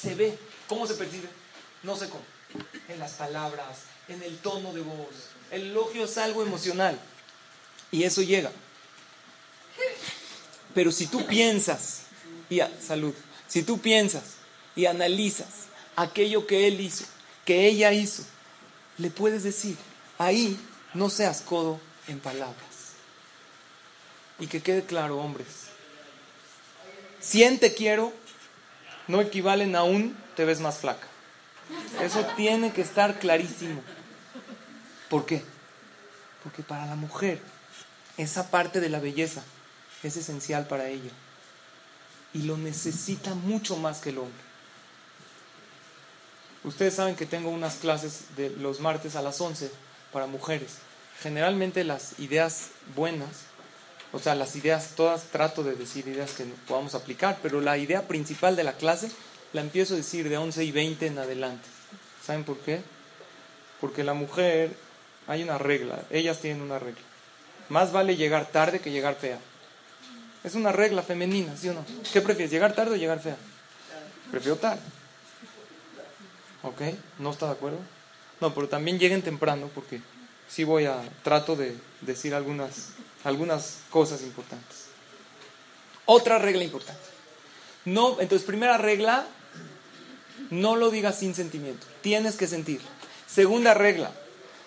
Se 0.00 0.14
ve. 0.14 0.38
¿Cómo 0.68 0.86
se 0.86 0.94
percibe? 0.94 1.28
No 1.82 1.96
sé 1.96 2.08
cómo. 2.08 2.24
En 2.88 2.98
las 2.98 3.12
palabras, 3.12 3.80
en 4.08 4.22
el 4.22 4.38
tono 4.38 4.72
de 4.72 4.82
voz. 4.82 5.08
El 5.50 5.70
elogio 5.70 6.04
es 6.04 6.18
algo 6.18 6.42
emocional 6.42 6.98
y 7.90 8.04
eso 8.04 8.22
llega. 8.22 8.50
Pero 10.74 10.90
si 10.90 11.06
tú 11.06 11.26
piensas, 11.26 12.02
y 12.48 12.60
salud, 12.80 13.14
si 13.46 13.62
tú 13.62 13.78
piensas 13.78 14.22
y 14.74 14.86
analizas 14.86 15.66
aquello 15.96 16.46
que 16.46 16.66
él 16.66 16.80
hizo, 16.80 17.04
que 17.44 17.66
ella 17.66 17.92
hizo, 17.92 18.24
le 18.98 19.10
puedes 19.10 19.42
decir, 19.42 19.76
ahí 20.18 20.58
no 20.94 21.10
seas 21.10 21.40
codo 21.40 21.80
en 22.08 22.20
palabras. 22.20 22.56
Y 24.38 24.46
que 24.46 24.62
quede 24.62 24.84
claro, 24.84 25.18
hombres, 25.18 25.46
siente 27.20 27.74
quiero 27.74 28.12
no 29.08 29.20
equivalen 29.20 29.76
a 29.76 29.82
un 29.82 30.16
te 30.36 30.44
ves 30.44 30.60
más 30.60 30.78
flaca. 30.78 31.06
Eso 32.00 32.24
tiene 32.36 32.72
que 32.72 32.82
estar 32.82 33.18
clarísimo. 33.18 33.82
¿Por 35.08 35.26
qué? 35.26 35.42
Porque 36.42 36.62
para 36.62 36.86
la 36.86 36.96
mujer 36.96 37.40
esa 38.16 38.50
parte 38.50 38.80
de 38.80 38.88
la 38.88 39.00
belleza 39.00 39.42
es 40.02 40.16
esencial 40.16 40.66
para 40.66 40.88
ella 40.88 41.10
y 42.34 42.42
lo 42.42 42.56
necesita 42.56 43.34
mucho 43.34 43.76
más 43.76 44.00
que 44.00 44.10
el 44.10 44.18
hombre. 44.18 44.51
Ustedes 46.64 46.94
saben 46.94 47.16
que 47.16 47.26
tengo 47.26 47.50
unas 47.50 47.76
clases 47.76 48.36
de 48.36 48.50
los 48.50 48.80
martes 48.80 49.16
a 49.16 49.22
las 49.22 49.40
11 49.40 49.70
para 50.12 50.26
mujeres. 50.26 50.76
Generalmente 51.20 51.82
las 51.82 52.18
ideas 52.20 52.68
buenas, 52.94 53.28
o 54.12 54.18
sea, 54.18 54.34
las 54.34 54.54
ideas 54.54 54.90
todas, 54.94 55.24
trato 55.24 55.64
de 55.64 55.74
decir 55.74 56.06
ideas 56.06 56.32
que 56.32 56.44
podamos 56.68 56.94
aplicar, 56.94 57.38
pero 57.42 57.60
la 57.60 57.78
idea 57.78 58.06
principal 58.06 58.54
de 58.54 58.64
la 58.64 58.74
clase 58.74 59.10
la 59.52 59.60
empiezo 59.60 59.94
a 59.94 59.96
decir 59.96 60.28
de 60.28 60.36
11 60.36 60.64
y 60.64 60.72
20 60.72 61.06
en 61.06 61.18
adelante. 61.18 61.68
¿Saben 62.24 62.44
por 62.44 62.58
qué? 62.58 62.80
Porque 63.80 64.04
la 64.04 64.14
mujer, 64.14 64.76
hay 65.26 65.42
una 65.42 65.58
regla, 65.58 66.02
ellas 66.10 66.38
tienen 66.38 66.62
una 66.62 66.78
regla. 66.78 67.02
Más 67.68 67.90
vale 67.90 68.16
llegar 68.16 68.46
tarde 68.46 68.80
que 68.80 68.92
llegar 68.92 69.16
fea. 69.16 69.38
Es 70.44 70.54
una 70.54 70.72
regla 70.72 71.02
femenina, 71.02 71.56
¿sí 71.56 71.68
o 71.68 71.74
no? 71.74 71.84
¿Qué 72.12 72.20
prefieres, 72.20 72.50
llegar 72.50 72.74
tarde 72.74 72.92
o 72.92 72.96
llegar 72.96 73.20
fea? 73.20 73.36
Prefiero 74.30 74.56
tarde. 74.56 74.80
¿Ok? 76.62 76.80
¿No 77.18 77.30
está 77.30 77.46
de 77.46 77.52
acuerdo? 77.52 77.78
No, 78.40 78.54
pero 78.54 78.68
también 78.68 78.98
lleguen 78.98 79.22
temprano 79.22 79.70
porque 79.74 80.00
sí 80.48 80.64
voy 80.64 80.86
a, 80.86 81.00
trato 81.22 81.56
de 81.56 81.76
decir 82.00 82.34
algunas, 82.34 82.88
algunas 83.24 83.78
cosas 83.90 84.22
importantes. 84.22 84.86
Otra 86.06 86.38
regla 86.38 86.64
importante. 86.64 87.00
No, 87.84 88.20
entonces, 88.20 88.46
primera 88.46 88.78
regla, 88.78 89.26
no 90.50 90.76
lo 90.76 90.90
digas 90.90 91.18
sin 91.18 91.34
sentimiento. 91.34 91.86
Tienes 92.00 92.36
que 92.36 92.46
sentir. 92.46 92.80
Segunda 93.26 93.74
regla, 93.74 94.12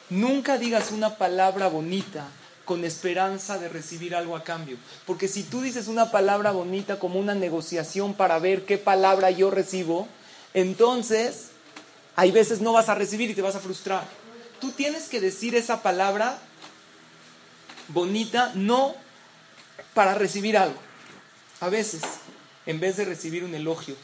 nunca 0.10 0.58
digas 0.58 0.92
una 0.92 1.18
palabra 1.18 1.68
bonita 1.68 2.28
con 2.66 2.84
esperanza 2.84 3.58
de 3.60 3.70
recibir 3.70 4.16
algo 4.16 4.36
a 4.36 4.44
cambio. 4.44 4.78
Porque 5.06 5.28
si 5.28 5.44
tú 5.44 5.62
dices 5.62 5.88
una 5.88 6.12
palabra 6.12 6.52
bonita 6.52 6.98
como 6.98 7.20
una 7.20 7.36
negociación 7.36 8.16
para 8.16 8.40
ver 8.40 8.66
qué 8.66 8.78
palabra 8.78 9.30
yo 9.32 9.52
recibo, 9.52 10.08
entonces 10.54 11.52
hay 12.16 12.32
veces 12.32 12.62
no 12.62 12.74
vas 12.74 12.90
a 12.90 12.96
recibir 12.96 13.30
y 13.30 13.36
te 13.36 13.42
vas 13.42 13.56
a 13.56 13.60
frustrar. 13.60 14.08
Tú 14.62 14.72
tienes 14.72 15.10
que 15.10 15.20
decir 15.20 15.56
esa 15.56 15.82
palabra 15.82 16.40
bonita 17.90 18.52
no 18.56 18.96
para 19.94 20.14
recibir 20.14 20.58
algo. 20.58 20.80
A 21.60 21.70
veces, 21.70 22.02
en 22.66 22.80
vez 22.80 22.98
de 22.98 23.06
recibir 23.06 23.44
un 23.44 23.54
elogio, 23.54 23.96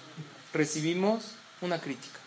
recibimos 0.54 1.32
una 1.62 1.80
crítica. 1.80 2.20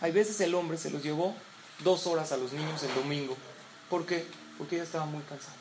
Hay 0.00 0.12
veces 0.12 0.40
el 0.40 0.54
hombre 0.54 0.78
se 0.78 0.90
los 0.90 1.02
llevó 1.02 1.34
dos 1.82 2.06
horas 2.06 2.32
a 2.32 2.36
los 2.36 2.52
niños 2.52 2.82
el 2.82 2.94
domingo. 2.94 3.36
¿Por 3.88 4.06
qué? 4.06 4.26
Porque 4.58 4.76
ella 4.76 4.84
estaba 4.84 5.06
muy 5.06 5.22
cansada. 5.22 5.56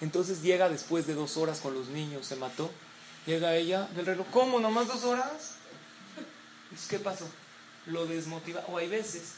Entonces 0.00 0.42
llega 0.42 0.68
después 0.68 1.06
de 1.06 1.14
dos 1.14 1.36
horas 1.36 1.60
con 1.60 1.74
los 1.74 1.88
niños, 1.88 2.26
se 2.26 2.36
mató. 2.36 2.70
Llega 3.26 3.56
ella 3.56 3.88
del 3.96 4.06
reloj, 4.06 4.26
¿cómo? 4.30 4.60
¿Nomás 4.60 4.86
dos 4.86 5.04
horas? 5.04 5.54
¿Qué 6.88 6.98
pasó? 6.98 7.26
Lo 7.86 8.06
desmotiva. 8.06 8.64
O 8.68 8.78
hay 8.78 8.88
veces, 8.88 9.32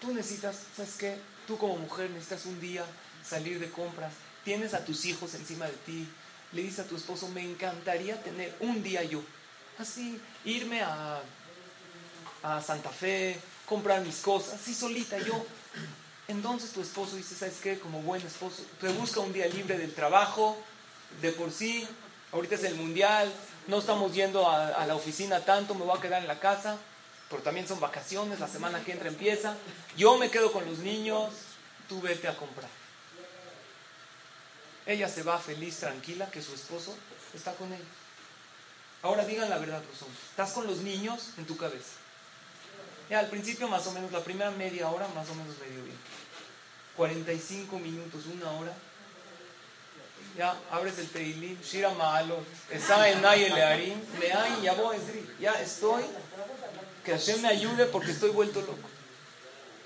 tú 0.00 0.12
necesitas, 0.14 0.56
¿sabes 0.76 0.94
qué? 0.98 1.16
Tú 1.46 1.58
como 1.58 1.76
mujer 1.76 2.10
necesitas 2.10 2.46
un 2.46 2.60
día 2.60 2.84
salir 3.24 3.58
de 3.58 3.70
compras, 3.70 4.12
tienes 4.44 4.74
a 4.74 4.84
tus 4.84 5.04
hijos 5.04 5.34
encima 5.34 5.66
de 5.66 5.72
ti, 5.86 6.08
le 6.52 6.62
dices 6.62 6.80
a 6.80 6.88
tu 6.88 6.96
esposo, 6.96 7.28
me 7.28 7.42
encantaría 7.42 8.20
tener 8.22 8.54
un 8.60 8.82
día 8.82 9.02
yo, 9.02 9.22
así, 9.78 10.20
irme 10.44 10.82
a, 10.82 11.20
a 12.42 12.60
Santa 12.60 12.90
Fe, 12.90 13.38
comprar 13.66 14.02
mis 14.02 14.16
cosas, 14.16 14.54
así 14.54 14.74
solita 14.74 15.18
yo. 15.18 15.44
Entonces 16.28 16.70
tu 16.72 16.80
esposo 16.80 17.16
dice, 17.16 17.34
¿sabes 17.34 17.58
qué? 17.62 17.78
Como 17.78 18.02
buen 18.02 18.22
esposo, 18.22 18.62
te 18.80 18.88
busca 18.88 19.20
un 19.20 19.32
día 19.32 19.46
libre 19.46 19.78
del 19.78 19.94
trabajo, 19.94 20.56
de 21.20 21.32
por 21.32 21.50
sí, 21.50 21.86
ahorita 22.32 22.54
es 22.54 22.64
el 22.64 22.74
mundial, 22.74 23.30
no 23.66 23.78
estamos 23.78 24.12
yendo 24.14 24.48
a, 24.48 24.86
la 24.86 24.94
oficina 24.94 25.40
tanto, 25.40 25.74
me 25.74 25.84
voy 25.84 25.96
a 25.96 26.00
quedar 26.00 26.22
en 26.22 26.28
la 26.28 26.40
casa, 26.40 26.76
pero 27.32 27.42
también 27.42 27.66
son 27.66 27.80
vacaciones, 27.80 28.40
la 28.40 28.46
semana 28.46 28.84
que 28.84 28.92
entra 28.92 29.08
empieza, 29.08 29.56
yo 29.96 30.18
me 30.18 30.30
quedo 30.30 30.52
con 30.52 30.66
los 30.66 30.80
niños, 30.80 31.32
tú 31.88 31.98
vete 32.02 32.28
a 32.28 32.36
comprar. 32.36 32.68
Ella 34.84 35.08
se 35.08 35.22
va 35.22 35.38
feliz, 35.38 35.78
tranquila, 35.78 36.30
que 36.30 36.42
su 36.42 36.52
esposo 36.52 36.94
está 37.32 37.54
con 37.54 37.72
ella. 37.72 37.82
Ahora 39.00 39.24
digan 39.24 39.48
la 39.48 39.56
verdad 39.56 39.82
los 39.90 40.02
hombres, 40.02 40.22
estás 40.28 40.52
con 40.52 40.66
los 40.66 40.80
niños 40.80 41.30
en 41.38 41.46
tu 41.46 41.56
cabeza. 41.56 41.94
Ya 43.08 43.20
al 43.20 43.28
principio 43.28 43.66
más 43.66 43.86
o 43.86 43.92
menos, 43.92 44.12
la 44.12 44.20
primera 44.20 44.50
media 44.50 44.90
hora 44.90 45.08
más 45.08 45.26
o 45.30 45.34
menos 45.34 45.56
me 45.58 45.70
dio 45.70 45.84
bien. 45.84 45.96
45 46.98 47.78
minutos, 47.78 48.26
una 48.26 48.50
hora, 48.50 48.74
ya 50.36 50.56
abres 50.70 50.98
el 50.98 51.08
Teilim, 51.08 51.60
Shira 51.60 51.92
Learim, 53.54 54.00
ya 55.38 55.52
estoy, 55.60 56.04
que 57.04 57.12
Hashem 57.12 57.40
me 57.40 57.48
ayude 57.48 57.86
porque 57.86 58.12
estoy 58.12 58.30
vuelto 58.30 58.60
loco. 58.60 58.88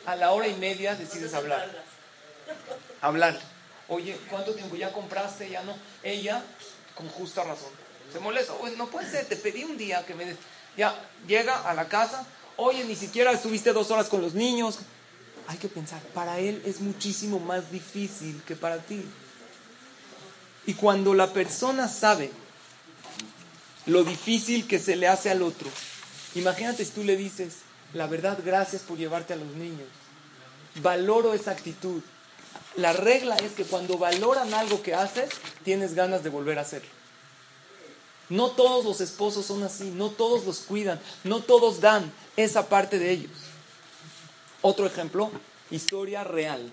A 0.04 0.16
la 0.16 0.32
hora 0.32 0.46
y 0.49 0.54
media 0.54 0.94
decides 0.94 1.35
hablar. 1.35 1.68
Hablar. 3.00 3.38
Oye, 3.88 4.16
¿cuánto 4.30 4.54
tiempo 4.54 4.76
ya 4.76 4.92
compraste? 4.92 5.49
Ya 5.49 5.62
no. 5.62 5.76
Ella, 6.02 6.42
con 6.94 7.08
justa 7.08 7.42
razón, 7.42 7.70
se 8.12 8.18
molesta. 8.20 8.52
Oye, 8.54 8.76
no 8.76 8.87
puede 8.88 9.11
ser, 9.11 9.26
te 9.26 9.37
pedí 9.37 9.64
un 9.64 9.76
día 9.76 10.04
que 10.06 10.14
me 10.14 10.25
des. 10.25 10.37
Ya, 10.76 10.94
llega 11.26 11.68
a 11.68 11.75
la 11.75 11.88
casa. 11.88 12.26
Oye, 12.56 12.85
ni 12.85 12.96
siquiera 12.96 13.32
estuviste 13.32 13.73
dos 13.73 13.90
horas 13.90 14.08
con 14.08 14.23
los 14.23 14.35
niños. 14.35 14.78
Hay 15.49 15.58
que 15.58 15.68
pensar, 15.68 16.00
para 16.14 16.38
él 16.38 16.62
es 16.64 16.80
muchísimo 16.80 17.38
más 17.38 17.70
difícil 17.70 18.42
que 18.46 18.56
para 18.56 18.78
ti. 18.78 19.04
Y 20.66 20.75
cuando 20.75 21.14
la 21.14 21.32
persona 21.32 21.88
sabe 21.88 22.30
lo 23.87 24.02
difícil 24.02 24.66
que 24.66 24.80
se 24.80 24.96
le 24.96 25.06
hace 25.06 25.30
al 25.30 25.42
otro, 25.42 25.70
imagínate 26.38 26.85
si 26.85 26.93
tú 26.93 27.05
le 27.05 27.16
dices, 27.16 27.57
la 27.93 28.07
verdad, 28.07 28.38
gracias 28.45 28.83
por 28.83 28.99
llevarte 28.99 29.33
a 29.33 29.37
los 29.37 29.49
niños. 29.55 29.88
Valoro 30.76 31.35
esa 31.35 31.52
actitud. 31.52 32.02
La 32.76 32.93
regla 32.93 33.37
es 33.37 33.52
que 33.52 33.64
cuando 33.64 33.97
valoran 33.97 34.52
algo 34.52 34.83
que 34.83 34.95
haces, 34.95 35.31
tienes 35.64 35.95
ganas 35.95 36.23
de 36.23 36.31
volver 36.31 36.59
a 36.59 36.62
hacerlo. 36.62 36.90
No 38.28 38.50
todos 38.50 38.85
los 38.85 39.00
esposos 39.00 39.47
son 39.47 39.62
así, 39.62 39.85
no 39.90 40.11
todos 40.11 40.45
los 40.45 40.59
cuidan, 40.61 41.00
no 41.25 41.40
todos 41.40 41.81
dan 41.81 42.12
esa 42.37 42.69
parte 42.69 42.99
de 42.99 43.11
ellos. 43.12 43.31
Otro 44.62 44.85
ejemplo, 44.87 45.31
historia 45.71 46.25
real. 46.25 46.71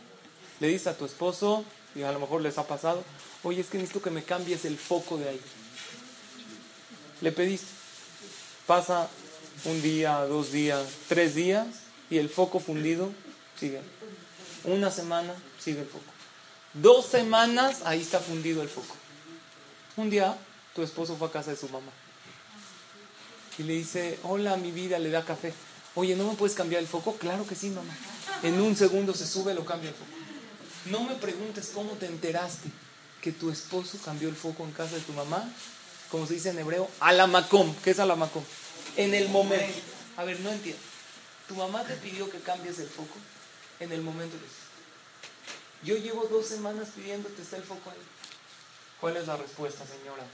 Le 0.59 0.67
dices 0.67 0.87
a 0.87 0.97
tu 0.97 1.05
esposo, 1.05 1.63
y 1.95 2.01
a 2.01 2.11
lo 2.11 2.19
mejor 2.19 2.41
les 2.41 2.57
ha 2.57 2.65
pasado, 2.65 3.03
oye, 3.43 3.61
es 3.61 3.67
que 3.67 3.77
necesito 3.77 4.01
que 4.01 4.09
me 4.09 4.23
cambies 4.23 4.65
el 4.65 4.77
foco 4.77 5.17
de 5.17 5.29
ahí. 5.29 5.41
Le 7.21 7.31
pediste, 7.31 7.67
pasa 8.65 9.07
un 9.65 9.81
día, 9.81 10.19
dos 10.25 10.51
días, 10.51 10.85
tres 11.07 11.35
días 11.35 11.67
y 12.09 12.17
el 12.17 12.29
foco 12.29 12.59
fundido 12.59 13.11
sigue. 13.59 13.81
Una 14.63 14.91
semana 14.91 15.33
sigue 15.59 15.81
el 15.81 15.87
foco. 15.87 16.05
Dos 16.73 17.05
semanas, 17.05 17.81
ahí 17.85 18.01
está 18.01 18.19
fundido 18.19 18.61
el 18.61 18.69
foco. 18.69 18.95
Un 19.95 20.09
día 20.09 20.37
tu 20.75 20.81
esposo 20.81 21.15
fue 21.15 21.27
a 21.27 21.31
casa 21.31 21.51
de 21.51 21.57
su 21.57 21.69
mamá 21.69 21.91
y 23.57 23.63
le 23.63 23.73
dice, 23.73 24.19
hola 24.23 24.57
mi 24.57 24.71
vida, 24.71 24.99
le 24.99 25.09
da 25.09 25.23
café. 25.23 25.53
Oye, 25.95 26.15
¿no 26.15 26.27
me 26.27 26.35
puedes 26.35 26.55
cambiar 26.55 26.81
el 26.81 26.87
foco? 26.87 27.15
Claro 27.17 27.45
que 27.45 27.55
sí, 27.55 27.69
mamá. 27.69 27.95
En 28.41 28.59
un 28.59 28.75
segundo 28.75 29.13
se 29.13 29.27
sube, 29.27 29.53
lo 29.53 29.63
cambia 29.63 29.89
el 29.89 29.95
foco. 29.95 30.09
No 30.85 31.03
me 31.03 31.15
preguntes 31.15 31.71
cómo 31.73 31.91
te 31.91 32.07
enteraste 32.07 32.69
que 33.21 33.31
tu 33.31 33.51
esposo 33.51 33.97
cambió 34.03 34.27
el 34.27 34.35
foco 34.35 34.63
en 34.63 34.71
casa 34.71 34.95
de 34.95 35.01
tu 35.01 35.13
mamá, 35.13 35.47
como 36.09 36.25
se 36.27 36.33
dice 36.33 36.49
en 36.49 36.59
hebreo, 36.59 36.89
alamacom. 36.99 37.73
¿Qué 37.83 37.91
es 37.91 37.99
alamacom? 37.99 38.43
En 38.97 39.13
el 39.13 39.29
momento. 39.29 39.81
A 40.17 40.23
ver, 40.23 40.39
no 40.41 40.51
entiendo. 40.51 40.81
¿Tu 41.47 41.55
mamá 41.55 41.83
te 41.83 41.95
pidió 41.95 42.29
que 42.29 42.39
cambies 42.39 42.79
el 42.79 42.87
foco? 42.87 43.15
En 43.79 43.91
el 43.91 44.01
momento 44.01 44.37
Yo 45.83 45.97
llevo 45.97 46.25
dos 46.25 46.47
semanas 46.47 46.89
pidiéndote, 46.95 47.41
¿está 47.41 47.57
el 47.57 47.63
foco 47.63 47.89
ahí? 47.89 47.97
¿Cuál 49.01 49.17
es 49.17 49.27
la 49.27 49.35
respuesta, 49.35 49.83
señoras? 49.85 50.25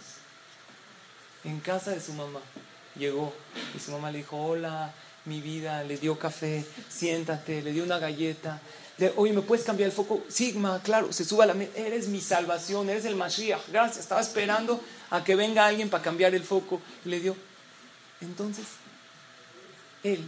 En 1.44 1.60
casa 1.60 1.92
de 1.92 2.02
su 2.02 2.14
mamá 2.14 2.42
llegó 2.96 3.34
y 3.76 3.80
su 3.80 3.92
mamá 3.92 4.12
le 4.12 4.20
dijo, 4.20 4.38
hola, 4.38 4.94
mi 5.26 5.42
vida, 5.42 5.84
le 5.84 5.98
dio 5.98 6.20
café, 6.20 6.66
siéntate, 6.90 7.62
le 7.62 7.72
dio 7.72 7.84
una 7.84 7.98
galleta, 7.98 8.62
oye, 9.16 9.34
¿me 9.34 9.42
puedes 9.42 9.66
cambiar 9.66 9.90
el 9.90 9.96
foco? 9.96 10.24
Sigma, 10.28 10.82
claro, 10.84 11.12
se 11.14 11.24
suba 11.24 11.46
a 11.46 11.48
la 11.48 11.54
mesa, 11.54 11.72
eres 11.76 12.08
mi 12.08 12.22
salvación, 12.22 12.90
eres 12.90 13.06
el 13.06 13.16
Mashiach, 13.16 13.70
gracias, 13.70 14.00
estaba 14.00 14.22
esperando 14.22 14.82
a 15.10 15.24
que 15.24 15.36
venga 15.36 15.66
alguien 15.66 15.90
para 15.90 16.04
cambiar 16.04 16.36
el 16.36 16.44
foco. 16.44 16.82
le 17.06 17.20
dio. 17.20 17.49
Entonces, 18.22 18.66
él, 20.04 20.24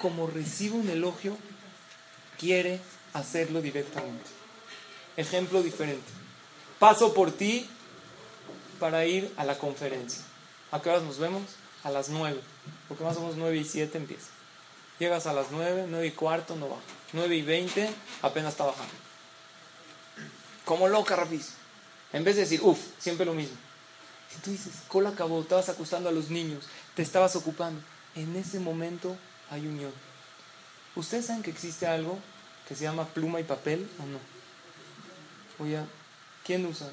como 0.00 0.26
recibe 0.26 0.76
un 0.76 0.88
elogio, 0.88 1.36
quiere 2.38 2.80
hacerlo 3.12 3.60
directamente. 3.60 4.24
Ejemplo 5.16 5.62
diferente. 5.62 6.10
Paso 6.78 7.14
por 7.14 7.32
ti 7.32 7.68
para 8.80 9.04
ir 9.06 9.32
a 9.36 9.44
la 9.44 9.58
conferencia. 9.58 10.22
¿A 10.70 10.80
qué 10.80 10.90
horas 10.90 11.02
nos 11.02 11.18
vemos? 11.18 11.42
A 11.84 11.90
las 11.90 12.08
nueve, 12.08 12.40
porque 12.88 13.04
más 13.04 13.16
o 13.16 13.20
menos 13.20 13.36
nueve 13.36 13.56
y 13.56 13.64
siete 13.64 13.98
empieza. 13.98 14.28
Llegas 14.98 15.26
a 15.26 15.32
las 15.32 15.50
nueve, 15.50 15.86
nueve 15.88 16.06
y 16.06 16.12
cuarto, 16.12 16.56
no 16.56 16.68
baja. 16.68 16.82
9 17.12 17.36
y 17.36 17.42
20, 17.42 17.90
apenas 18.22 18.52
está 18.52 18.64
bajando. 18.64 18.92
Como 20.64 20.88
loca, 20.88 21.16
rapidísimo. 21.16 21.56
En 22.12 22.24
vez 22.24 22.36
de 22.36 22.42
decir, 22.42 22.60
uff, 22.62 22.78
siempre 22.98 23.26
lo 23.26 23.34
mismo. 23.34 23.56
Y 24.36 24.40
tú 24.40 24.50
dices, 24.50 24.72
cola 24.88 25.10
acabó, 25.10 25.40
estabas 25.40 25.68
acostando 25.68 26.08
a 26.08 26.12
los 26.12 26.30
niños, 26.30 26.66
te 26.94 27.02
estabas 27.02 27.36
ocupando. 27.36 27.80
En 28.14 28.34
ese 28.36 28.60
momento 28.60 29.16
hay 29.50 29.66
unión. 29.66 29.92
¿Ustedes 30.94 31.26
saben 31.26 31.42
que 31.42 31.50
existe 31.50 31.86
algo 31.86 32.18
que 32.68 32.74
se 32.74 32.84
llama 32.84 33.06
pluma 33.06 33.40
y 33.40 33.44
papel 33.44 33.88
o 33.98 34.06
no? 34.06 34.18
Oye, 35.58 35.78
¿quién 36.44 36.66
usa? 36.66 36.90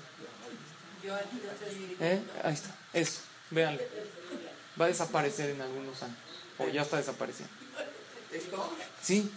¿Eh? 2.00 2.22
Ahí 2.44 2.54
está, 2.54 2.76
eso, 2.94 3.22
véanlo. 3.52 3.82
Va 4.80 4.86
a 4.86 4.90
desaparecer 4.90 5.50
en 5.50 5.62
algunos 5.62 6.02
años, 6.04 6.18
o 6.58 6.68
ya 6.68 6.82
está 6.82 6.98
desapareciendo. 6.98 7.54
Sí. 9.02 9.30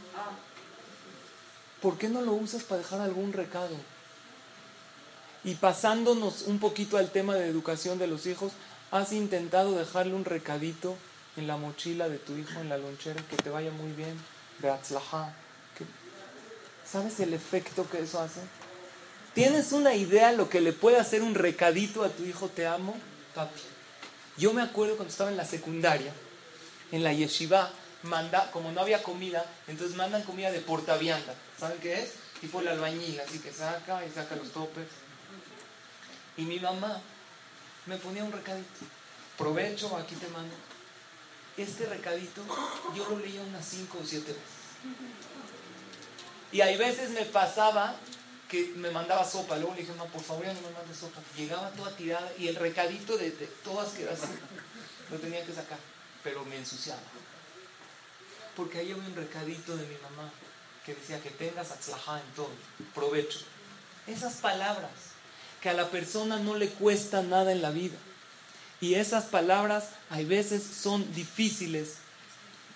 ¿por 1.82 1.98
qué 1.98 2.08
no 2.08 2.22
lo 2.22 2.32
usas 2.32 2.62
para 2.62 2.78
dejar 2.80 3.00
algún 3.00 3.32
recado? 3.32 3.76
Y 5.44 5.54
pasándonos 5.54 6.42
un 6.42 6.58
poquito 6.58 6.96
al 6.96 7.10
tema 7.10 7.34
de 7.34 7.48
educación 7.48 7.98
de 7.98 8.06
los 8.06 8.26
hijos, 8.26 8.52
¿has 8.90 9.12
intentado 9.12 9.76
dejarle 9.76 10.14
un 10.14 10.24
recadito 10.24 10.96
en 11.36 11.46
la 11.46 11.56
mochila 11.56 12.08
de 12.08 12.18
tu 12.18 12.36
hijo, 12.36 12.60
en 12.60 12.68
la 12.68 12.78
lonchera, 12.78 13.22
que 13.28 13.36
te 13.36 13.50
vaya 13.50 13.70
muy 13.70 13.92
bien? 13.92 14.16
¿Sabes 16.84 17.18
el 17.20 17.34
efecto 17.34 17.88
que 17.90 18.00
eso 18.00 18.20
hace? 18.20 18.40
¿Tienes 19.34 19.72
una 19.72 19.94
idea 19.94 20.32
lo 20.32 20.48
que 20.48 20.60
le 20.60 20.72
puede 20.72 20.98
hacer 20.98 21.22
un 21.22 21.34
recadito 21.34 22.04
a 22.04 22.10
tu 22.10 22.22
hijo, 22.24 22.48
te 22.48 22.66
amo, 22.66 22.94
papi? 23.34 23.60
Yo 24.36 24.52
me 24.52 24.62
acuerdo 24.62 24.96
cuando 24.96 25.10
estaba 25.10 25.30
en 25.30 25.36
la 25.36 25.44
secundaria, 25.44 26.12
en 26.92 27.02
la 27.02 27.12
yeshiva, 27.12 27.70
manda, 28.02 28.50
como 28.50 28.72
no 28.72 28.80
había 28.80 29.02
comida, 29.02 29.44
entonces 29.68 29.96
mandan 29.96 30.22
comida 30.22 30.50
de 30.50 30.60
portavianda. 30.60 31.34
¿Saben 31.58 31.78
qué 31.78 32.02
es? 32.02 32.12
Tipo 32.40 32.60
el 32.60 32.68
albañil, 32.68 33.20
así 33.20 33.38
que 33.38 33.52
saca 33.52 34.04
y 34.04 34.10
saca 34.10 34.36
los 34.36 34.50
topes. 34.52 34.86
Y 36.36 36.42
mi 36.42 36.58
mamá 36.58 37.00
me 37.86 37.96
ponía 37.96 38.24
un 38.24 38.32
recadito. 38.32 38.86
Provecho, 39.36 39.96
aquí 39.96 40.14
te 40.14 40.28
mando. 40.28 40.54
Este 41.56 41.86
recadito 41.86 42.42
yo 42.94 43.08
lo 43.08 43.18
leía 43.18 43.42
unas 43.42 43.64
cinco 43.64 43.98
o 44.02 44.06
siete 44.06 44.32
veces. 44.32 44.46
Y 46.50 46.60
hay 46.60 46.76
veces 46.76 47.10
me 47.10 47.24
pasaba 47.24 47.96
que 48.48 48.72
me 48.76 48.90
mandaba 48.90 49.24
sopa. 49.24 49.56
Luego 49.56 49.74
le 49.74 49.80
dije, 49.80 49.92
no, 49.96 50.06
por 50.06 50.22
favor 50.22 50.44
ya 50.44 50.52
no 50.54 50.60
me 50.62 50.70
mandes 50.70 50.98
sopa. 50.98 51.20
Llegaba 51.36 51.70
toda 51.70 51.94
tirada 51.96 52.30
y 52.38 52.48
el 52.48 52.56
recadito 52.56 53.16
de, 53.16 53.30
todas 53.64 53.90
quedaba 53.92 54.14
así. 54.14 54.32
Lo 55.10 55.18
tenía 55.18 55.44
que 55.44 55.52
sacar, 55.52 55.78
pero 56.22 56.44
me 56.44 56.56
ensuciaba 56.56 57.00
porque 58.56 58.78
ahí 58.78 58.92
había 58.92 59.04
un 59.04 59.16
recadito 59.16 59.76
de 59.76 59.86
mi 59.86 59.96
mamá 59.96 60.30
que 60.84 60.94
decía 60.94 61.20
que 61.22 61.30
tengas 61.30 61.70
atzlajá 61.70 62.20
en 62.20 62.34
todo, 62.34 62.50
provecho. 62.94 63.40
Esas 64.06 64.34
palabras 64.34 64.90
que 65.62 65.70
a 65.70 65.74
la 65.74 65.90
persona 65.90 66.38
no 66.38 66.56
le 66.56 66.68
cuesta 66.68 67.22
nada 67.22 67.52
en 67.52 67.62
la 67.62 67.70
vida. 67.70 67.96
Y 68.80 68.94
esas 68.94 69.24
palabras 69.24 69.90
hay 70.10 70.24
veces 70.24 70.62
son 70.64 71.14
difíciles 71.14 71.98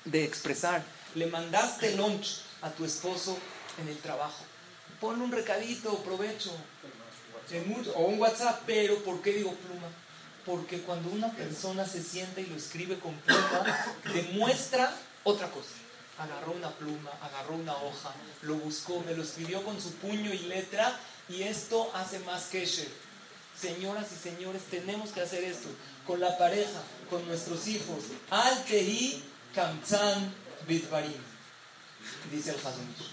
de 0.05 0.25
expresar. 0.25 0.85
Le 1.17 1.27
mandaste 1.27 1.97
lunch 1.97 2.43
a 2.63 2.71
tu 2.71 2.85
esposo 2.85 3.37
en 3.83 3.89
el 3.89 3.99
trabajo. 3.99 4.45
Ponle 5.01 5.25
un 5.25 5.33
recadito, 5.33 5.99
provecho. 6.05 6.53
O 7.95 8.05
un 8.05 8.21
WhatsApp, 8.21 8.63
pero 8.67 9.03
¿por 9.03 9.21
qué 9.21 9.33
digo 9.33 9.53
pluma? 9.55 9.89
Porque 10.45 10.81
cuando 10.81 11.11
una 11.11 11.33
persona 11.33 11.85
se 11.85 12.03
sienta 12.03 12.41
y 12.41 12.47
lo 12.47 12.57
escribe 12.57 12.99
con 12.99 13.15
pluma, 13.17 13.87
demuestra 14.15 14.93
otra 15.25 15.51
cosa. 15.51 15.71
agarró 16.19 16.53
una 16.53 16.71
pluma, 16.71 17.11
agarró 17.21 17.57
una 17.57 17.77
hoja, 17.77 18.13
lo 18.43 18.55
buscó, 18.55 19.01
me 19.01 19.15
lo 19.15 19.23
escribió 19.23 19.63
con 19.65 19.81
su 19.81 19.93
puño 19.95 20.33
y 20.33 20.39
letra 20.39 20.99
y 21.29 21.43
esto 21.43 21.91
hace 21.95 22.19
más 22.21 22.45
que 22.47 22.67
Señoras 23.61 24.07
y 24.13 24.17
señores, 24.17 24.63
tenemos 24.71 25.11
que 25.11 25.23
hacer 25.23 25.43
esto 25.43 25.69
con 26.07 26.21
la 26.21 26.37
pareja, 26.37 26.83
con 27.09 27.27
nuestros 27.27 27.67
hijos. 27.69 28.05
Altehi 28.29 29.23
kamtzan 29.55 30.35
bitvarim, 30.69 31.15
dice 32.31 32.51
el 32.51 32.57
Hazonish. 32.57 33.11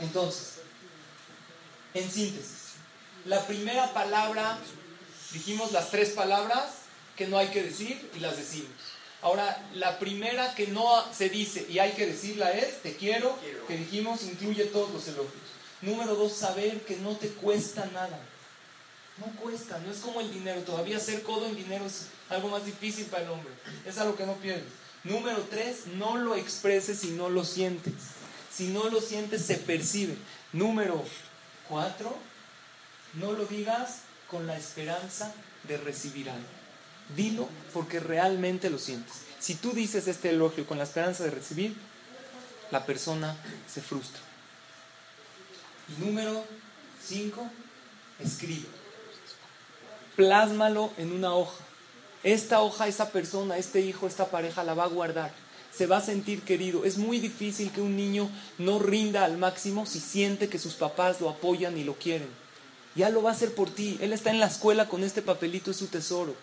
Entonces, 0.00 0.54
en 1.94 2.10
síntesis, 2.10 2.72
la 3.24 3.46
primera 3.46 3.92
palabra, 3.94 4.58
dijimos 5.32 5.70
las 5.70 5.90
tres 5.90 6.10
palabras 6.10 6.64
que 7.16 7.28
no 7.28 7.38
hay 7.38 7.48
que 7.48 7.62
decir 7.62 8.10
y 8.16 8.18
las 8.18 8.36
decimos. 8.36 8.72
Ahora, 9.20 9.64
la 9.74 10.00
primera 10.00 10.52
que 10.56 10.66
no 10.66 11.04
se 11.12 11.28
dice 11.28 11.64
y 11.68 11.78
hay 11.78 11.92
que 11.92 12.06
decirla 12.06 12.50
es 12.50 12.82
te 12.82 12.96
quiero, 12.96 13.38
que 13.68 13.76
dijimos 13.76 14.24
incluye 14.24 14.64
todos 14.64 14.90
los 14.90 15.06
elogios. 15.06 15.41
Número 15.82 16.14
dos, 16.14 16.32
saber 16.32 16.80
que 16.84 16.96
no 16.96 17.16
te 17.16 17.28
cuesta 17.28 17.84
nada. 17.92 18.18
No 19.18 19.26
cuesta, 19.40 19.78
no 19.78 19.90
es 19.90 19.98
como 19.98 20.20
el 20.20 20.32
dinero. 20.32 20.62
Todavía 20.62 20.98
ser 20.98 21.22
codo 21.22 21.46
en 21.46 21.56
dinero 21.56 21.84
es 21.84 22.06
algo 22.28 22.48
más 22.48 22.64
difícil 22.64 23.06
para 23.06 23.24
el 23.24 23.30
hombre. 23.30 23.52
Es 23.84 23.98
algo 23.98 24.16
que 24.16 24.24
no 24.24 24.34
pierdes. 24.36 24.64
Número 25.04 25.44
tres, 25.50 25.86
no 25.98 26.16
lo 26.16 26.36
expreses 26.36 27.00
si 27.00 27.10
no 27.10 27.28
lo 27.28 27.44
sientes. 27.44 27.94
Si 28.52 28.68
no 28.68 28.88
lo 28.88 29.00
sientes, 29.00 29.44
se 29.44 29.56
percibe. 29.56 30.16
Número 30.52 31.02
cuatro, 31.68 32.16
no 33.14 33.32
lo 33.32 33.46
digas 33.46 34.02
con 34.30 34.46
la 34.46 34.56
esperanza 34.56 35.32
de 35.64 35.76
recibir 35.76 36.30
algo. 36.30 36.46
Dilo 37.16 37.48
porque 37.74 37.98
realmente 37.98 38.70
lo 38.70 38.78
sientes. 38.78 39.14
Si 39.40 39.56
tú 39.56 39.72
dices 39.72 40.06
este 40.06 40.30
elogio 40.30 40.66
con 40.66 40.78
la 40.78 40.84
esperanza 40.84 41.24
de 41.24 41.30
recibir, 41.30 41.76
la 42.70 42.86
persona 42.86 43.36
se 43.72 43.82
frustra. 43.82 44.31
Y 45.88 46.04
número 46.04 46.44
5, 47.04 47.50
escribe. 48.20 48.66
Plásmalo 50.16 50.90
en 50.98 51.12
una 51.12 51.34
hoja. 51.34 51.64
Esta 52.22 52.60
hoja, 52.60 52.86
esa 52.86 53.10
persona, 53.10 53.56
este 53.56 53.80
hijo, 53.80 54.06
esta 54.06 54.26
pareja 54.30 54.62
la 54.62 54.74
va 54.74 54.84
a 54.84 54.88
guardar. 54.88 55.32
Se 55.72 55.86
va 55.86 55.96
a 55.96 56.02
sentir 56.02 56.42
querido. 56.42 56.84
Es 56.84 56.98
muy 56.98 57.18
difícil 57.18 57.72
que 57.72 57.80
un 57.80 57.96
niño 57.96 58.30
no 58.58 58.78
rinda 58.78 59.24
al 59.24 59.38
máximo 59.38 59.86
si 59.86 60.00
siente 60.00 60.48
que 60.48 60.58
sus 60.58 60.74
papás 60.74 61.20
lo 61.20 61.30
apoyan 61.30 61.76
y 61.78 61.84
lo 61.84 61.94
quieren. 61.94 62.28
Ya 62.94 63.08
lo 63.08 63.22
va 63.22 63.30
a 63.30 63.32
hacer 63.32 63.54
por 63.54 63.70
ti. 63.70 63.98
Él 64.00 64.12
está 64.12 64.30
en 64.30 64.38
la 64.38 64.46
escuela 64.46 64.88
con 64.88 65.02
este 65.02 65.22
papelito, 65.22 65.70
es 65.70 65.78
su 65.78 65.86
tesoro. 65.86 66.36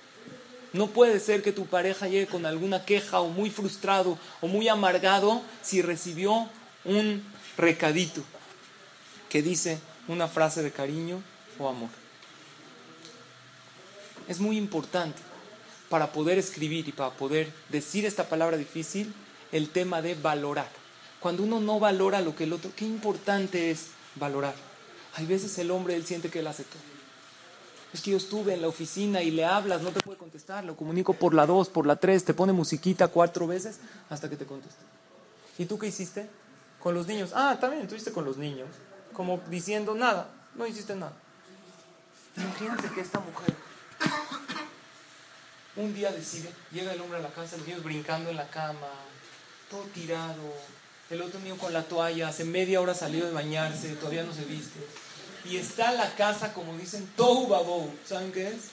No 0.73 0.87
puede 0.87 1.19
ser 1.19 1.41
que 1.41 1.51
tu 1.51 1.65
pareja 1.65 2.07
llegue 2.07 2.27
con 2.27 2.45
alguna 2.45 2.85
queja 2.85 3.21
o 3.21 3.29
muy 3.29 3.49
frustrado 3.49 4.17
o 4.41 4.47
muy 4.47 4.67
amargado 4.67 5.41
si 5.61 5.81
recibió 5.81 6.47
un 6.83 7.23
recadito 7.55 8.23
que 9.29 9.41
dice 9.41 9.79
una 10.07 10.27
frase 10.27 10.63
de 10.63 10.71
cariño 10.71 11.21
o 11.57 11.69
amor. 11.69 11.89
Es 14.27 14.39
muy 14.39 14.57
importante 14.57 15.19
para 15.89 16.11
poder 16.11 16.37
escribir 16.37 16.87
y 16.87 16.91
para 16.91 17.11
poder 17.11 17.51
decir 17.69 18.05
esta 18.05 18.27
palabra 18.27 18.57
difícil 18.57 19.13
el 19.51 19.69
tema 19.69 20.01
de 20.01 20.15
valorar. 20.15 20.69
Cuando 21.19 21.43
uno 21.43 21.59
no 21.59 21.79
valora 21.79 22.21
lo 22.21 22.35
que 22.35 22.45
el 22.45 22.53
otro, 22.53 22.71
qué 22.75 22.85
importante 22.85 23.71
es 23.71 23.87
valorar. 24.15 24.55
Hay 25.15 25.25
veces 25.25 25.57
el 25.57 25.71
hombre, 25.71 25.95
él 25.95 26.05
siente 26.05 26.29
que 26.29 26.39
él 26.39 26.47
hace 26.47 26.63
todo 26.63 26.99
es 27.93 28.01
que 28.01 28.11
yo 28.11 28.17
estuve 28.17 28.53
en 28.53 28.61
la 28.61 28.67
oficina 28.67 29.21
y 29.21 29.31
le 29.31 29.45
hablas, 29.45 29.81
no 29.81 29.89
te 29.89 29.99
puede 30.01 30.17
contestar, 30.17 30.63
lo 30.63 30.75
comunico 30.75 31.13
por 31.13 31.33
la 31.33 31.45
dos, 31.45 31.69
por 31.69 31.87
la 31.87 31.95
tres, 31.95 32.23
te 32.23 32.33
pone 32.33 32.53
musiquita 32.53 33.07
cuatro 33.07 33.47
veces 33.47 33.79
hasta 34.09 34.29
que 34.29 34.35
te 34.35 34.45
conteste. 34.45 34.81
¿Y 35.57 35.65
tú 35.65 35.79
qué 35.79 35.87
hiciste? 35.87 36.29
Con 36.79 36.93
los 36.93 37.07
niños. 37.07 37.31
Ah, 37.33 37.57
también 37.59 37.81
estuviste 37.81 38.11
con 38.11 38.25
los 38.25 38.37
niños. 38.37 38.67
Como 39.13 39.41
diciendo 39.49 39.95
nada, 39.95 40.29
no 40.55 40.65
hiciste 40.65 40.95
nada. 40.95 41.13
Imagínate 42.37 42.89
que 42.89 43.01
esta 43.01 43.19
mujer 43.19 43.53
un 45.75 45.93
día 45.93 46.11
decide, 46.11 46.51
llega 46.71 46.91
el 46.91 46.99
hombre 47.01 47.19
a 47.19 47.21
la 47.21 47.29
casa, 47.29 47.55
los 47.57 47.65
niños 47.65 47.83
brincando 47.83 48.29
en 48.29 48.35
la 48.35 48.49
cama, 48.49 48.87
todo 49.69 49.83
tirado, 49.93 50.53
el 51.09 51.21
otro 51.21 51.39
niño 51.39 51.57
con 51.57 51.71
la 51.71 51.83
toalla, 51.83 52.27
hace 52.27 52.43
media 52.43 52.81
hora 52.81 52.93
salió 52.93 53.25
de 53.25 53.31
bañarse, 53.31 53.95
todavía 53.95 54.23
no 54.23 54.33
se 54.33 54.43
viste 54.43 54.79
y 55.45 55.57
está 55.57 55.91
la 55.93 56.13
casa, 56.15 56.53
como 56.53 56.77
dicen, 56.77 57.07
todo 57.15 57.47
babou. 57.47 57.91
¿Saben 58.05 58.31
qué 58.31 58.49
es? 58.49 58.71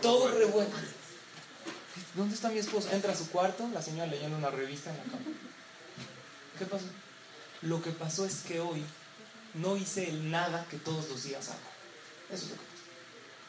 Todo 0.00 0.28
revuelto. 0.28 0.76
¿Dónde 2.14 2.34
está 2.34 2.50
mi 2.50 2.58
esposa? 2.58 2.92
Entra 2.92 3.12
a 3.12 3.16
su 3.16 3.30
cuarto, 3.30 3.68
la 3.72 3.82
señora 3.82 4.06
leyendo 4.06 4.36
una 4.36 4.50
revista 4.50 4.90
en 4.90 4.98
la 4.98 5.04
cama. 5.04 5.24
¿Qué 6.58 6.66
pasó? 6.66 6.84
Lo 7.62 7.82
que 7.82 7.90
pasó 7.90 8.26
es 8.26 8.42
que 8.42 8.60
hoy 8.60 8.84
no 9.54 9.76
hice 9.76 10.08
el 10.08 10.30
nada 10.30 10.66
que 10.70 10.78
todos 10.78 11.08
los 11.08 11.24
días 11.24 11.48
hago. 11.48 11.58
Eso 12.30 12.44
es 12.44 12.50
lo 12.50 12.56
que 12.56 12.62
pasó. 12.62 12.82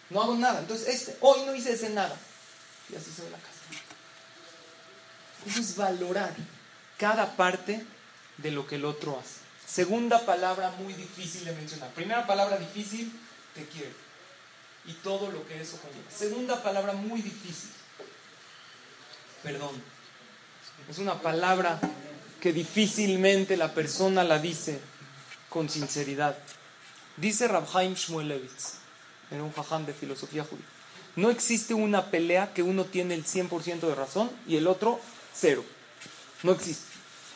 No 0.09 0.21
hago 0.21 0.35
nada. 0.35 0.59
Entonces, 0.59 0.87
este, 0.87 1.17
hoy 1.21 1.41
no 1.45 1.55
hice 1.55 1.73
ese 1.73 1.89
nada. 1.89 2.15
Y 2.89 2.95
así 2.95 3.11
se 3.11 3.23
ve 3.23 3.29
la 3.29 3.37
casa. 3.37 3.49
Eso 5.47 5.59
es 5.59 5.75
valorar 5.75 6.33
cada 6.97 7.35
parte 7.35 7.85
de 8.37 8.51
lo 8.51 8.67
que 8.67 8.75
el 8.75 8.85
otro 8.85 9.19
hace. 9.19 9.43
Segunda 9.65 10.25
palabra 10.25 10.71
muy 10.71 10.93
difícil 10.93 11.45
de 11.45 11.53
mencionar. 11.53 11.89
Primera 11.91 12.27
palabra 12.27 12.57
difícil, 12.57 13.11
te 13.55 13.65
quiero. 13.65 13.93
Y 14.85 14.93
todo 14.95 15.31
lo 15.31 15.47
que 15.47 15.61
eso 15.61 15.77
conlleva. 15.77 16.11
Segunda 16.11 16.61
palabra 16.61 16.93
muy 16.93 17.21
difícil, 17.21 17.69
perdón. 19.41 19.81
Es 20.89 20.97
una 20.97 21.21
palabra 21.21 21.79
que 22.41 22.51
difícilmente 22.51 23.55
la 23.55 23.73
persona 23.73 24.25
la 24.25 24.39
dice 24.39 24.81
con 25.53 25.69
sinceridad. 25.69 26.35
Dice 27.15 27.47
Rabhaim 27.47 27.93
Shmuelevitz, 27.93 28.79
en 29.29 29.41
un 29.41 29.53
jajam 29.53 29.85
de 29.85 29.93
filosofía 29.93 30.43
judía. 30.43 30.65
No 31.15 31.29
existe 31.29 31.75
una 31.75 32.07
pelea 32.07 32.51
que 32.55 32.63
uno 32.63 32.85
tiene 32.85 33.13
el 33.13 33.23
100% 33.23 33.81
de 33.81 33.93
razón 33.93 34.31
y 34.47 34.57
el 34.57 34.65
otro 34.65 34.99
cero. 35.31 35.63
No 36.41 36.53
existe. 36.53 36.91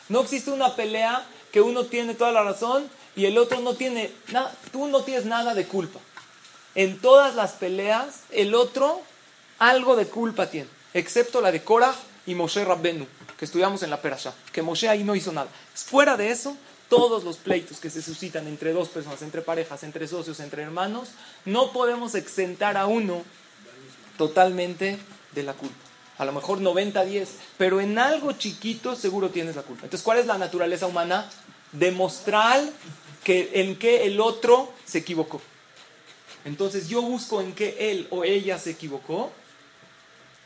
No 0.08 0.20
existe 0.20 0.50
una 0.50 0.74
pelea 0.74 1.24
que 1.52 1.60
uno 1.60 1.84
tiene 1.84 2.14
toda 2.14 2.32
la 2.32 2.42
razón 2.42 2.90
y 3.14 3.26
el 3.26 3.38
otro 3.38 3.60
no 3.60 3.74
tiene 3.74 4.10
nada, 4.32 4.52
tú 4.72 4.88
no 4.88 5.04
tienes 5.04 5.24
nada 5.24 5.54
de 5.54 5.66
culpa. 5.66 6.00
En 6.74 6.98
todas 6.98 7.36
las 7.36 7.52
peleas, 7.52 8.22
el 8.30 8.54
otro 8.56 9.00
algo 9.60 9.94
de 9.94 10.06
culpa 10.08 10.50
tiene, 10.50 10.68
excepto 10.92 11.40
la 11.40 11.52
de 11.52 11.62
Korah 11.62 11.94
y 12.26 12.34
Moshe 12.34 12.64
Rabbenu, 12.64 13.06
que 13.38 13.44
estudiamos 13.44 13.82
en 13.84 13.90
la 13.90 14.02
Perashá, 14.02 14.34
que 14.52 14.62
Moshe 14.62 14.88
ahí 14.88 15.04
no 15.04 15.14
hizo 15.14 15.30
nada. 15.32 15.48
Fuera 15.74 16.16
de 16.16 16.30
eso, 16.30 16.56
todos 16.88 17.24
los 17.24 17.36
pleitos 17.36 17.78
que 17.80 17.90
se 17.90 18.02
suscitan 18.02 18.46
entre 18.46 18.72
dos 18.72 18.88
personas, 18.88 19.22
entre 19.22 19.42
parejas, 19.42 19.82
entre 19.82 20.08
socios, 20.08 20.40
entre 20.40 20.62
hermanos, 20.62 21.10
no 21.44 21.72
podemos 21.72 22.14
exentar 22.14 22.76
a 22.76 22.86
uno 22.86 23.22
totalmente 24.16 24.98
de 25.34 25.42
la 25.42 25.54
culpa. 25.54 25.76
A 26.18 26.24
lo 26.24 26.32
mejor 26.32 26.60
90-10, 26.60 27.28
pero 27.56 27.80
en 27.80 27.98
algo 27.98 28.32
chiquito 28.32 28.96
seguro 28.96 29.30
tienes 29.30 29.54
la 29.54 29.62
culpa. 29.62 29.84
Entonces, 29.84 30.04
¿cuál 30.04 30.18
es 30.18 30.26
la 30.26 30.38
naturaleza 30.38 30.86
humana? 30.86 31.30
Demostrar 31.72 32.60
que, 33.22 33.50
en 33.54 33.76
qué 33.76 34.06
el 34.06 34.20
otro 34.20 34.72
se 34.84 34.98
equivocó. 34.98 35.40
Entonces 36.44 36.88
yo 36.88 37.02
busco 37.02 37.40
en 37.40 37.52
qué 37.54 37.90
él 37.90 38.06
o 38.10 38.24
ella 38.24 38.58
se 38.58 38.70
equivocó 38.70 39.30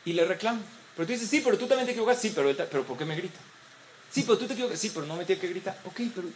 y 0.05 0.13
le 0.13 0.25
reclamo. 0.25 0.61
Pero 0.95 1.07
tú 1.07 1.13
dices, 1.13 1.29
sí, 1.29 1.41
pero 1.43 1.57
tú 1.57 1.65
también 1.65 1.85
te 1.85 1.93
equivocas. 1.93 2.19
Sí, 2.19 2.31
pero, 2.35 2.53
pero 2.55 2.83
¿por 2.83 2.97
qué 2.97 3.05
me 3.05 3.15
grita? 3.15 3.39
Sí, 4.13 4.23
pero 4.23 4.37
tú 4.37 4.45
te 4.45 4.53
equivocas. 4.53 4.79
Sí, 4.79 4.91
pero 4.93 5.05
no 5.05 5.15
me 5.15 5.25
tiene 5.25 5.41
que 5.41 5.47
gritar. 5.47 5.79
Ok, 5.85 6.01
pero 6.13 6.27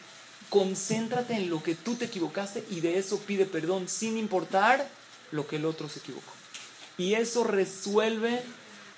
concéntrate 0.49 1.35
en 1.35 1.49
lo 1.49 1.61
que 1.61 1.75
tú 1.75 1.95
te 1.95 2.05
equivocaste 2.05 2.63
y 2.71 2.79
de 2.79 2.97
eso 2.97 3.19
pide 3.19 3.45
perdón 3.45 3.87
sin 3.87 4.17
importar 4.17 4.87
lo 5.31 5.45
que 5.45 5.57
el 5.57 5.65
otro 5.65 5.87
se 5.89 5.99
equivocó. 5.99 6.31
Y 6.97 7.13
eso 7.13 7.43
resuelve 7.43 8.41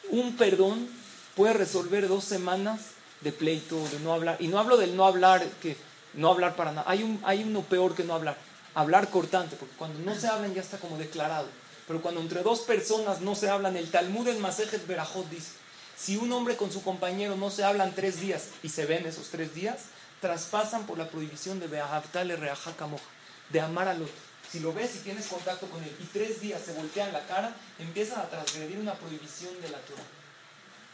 un 0.10 0.38
perdón 0.38 0.88
puede 1.36 1.54
resolver 1.54 2.08
dos 2.08 2.24
semanas 2.24 2.82
de 3.22 3.32
pleito, 3.32 3.82
de 3.90 4.00
no 4.00 4.14
hablar. 4.14 4.38
Y 4.40 4.48
no 4.48 4.60
hablo 4.60 4.78
del 4.78 4.96
no 4.96 5.06
hablar, 5.06 5.46
que 5.62 5.76
no 6.14 6.30
hablar 6.30 6.56
para 6.56 6.72
nada. 6.72 6.90
Hay, 6.90 7.04
un, 7.04 7.20
hay 7.24 7.44
uno 7.44 7.62
peor 7.62 7.96
que 7.96 8.04
no 8.04 8.14
hablar. 8.14 8.38
Hablar 8.76 9.10
cortante, 9.10 9.56
porque 9.56 9.76
cuando 9.76 10.00
no 10.00 10.20
se 10.20 10.28
hablan 10.28 10.54
ya 10.54 10.62
está 10.62 10.78
como 10.78 10.98
declarado. 10.98 11.48
Pero 11.88 12.02
cuando 12.02 12.22
entre 12.22 12.44
dos 12.44 12.60
personas 12.60 13.22
no 13.22 13.36
se 13.36 13.50
hablan, 13.50 13.76
el 13.76 13.90
Talmud 13.90 14.28
en 14.28 14.40
Masejet 14.42 14.86
Berajot 14.86 15.30
dice, 15.30 15.52
si 16.00 16.16
un 16.16 16.32
hombre 16.32 16.56
con 16.56 16.72
su 16.72 16.82
compañero 16.82 17.36
no 17.36 17.50
se 17.50 17.64
hablan 17.64 17.94
tres 17.94 18.22
días 18.22 18.48
y 18.64 18.70
se 18.70 18.86
ven 18.86 19.06
esos 19.06 19.28
tres 19.30 19.54
días, 19.54 19.78
traspasan 20.22 20.86
por 20.86 20.98
la 20.98 21.10
prohibición 21.10 21.60
de 21.60 21.68
Beahavtale 21.68 22.38
Reajakamoja, 22.38 23.04
de 23.50 23.60
amar 23.60 23.88
al 23.90 24.02
otro. 24.02 24.14
Si 24.50 24.62
lo 24.62 24.74
ves 24.74 24.96
y 24.96 25.00
tienes 25.00 25.28
contacto 25.28 25.68
con 25.68 25.84
él 25.84 25.96
y 26.00 26.06
tres 26.06 26.40
días 26.40 26.62
se 26.62 26.72
voltean 26.74 27.12
la 27.12 27.26
cara, 27.28 27.54
empiezan 27.78 28.20
a 28.20 28.30
transgredir 28.30 28.80
una 28.80 28.94
prohibición 28.94 29.54
de 29.62 29.70
la 29.70 29.78
Torah. 29.80 30.04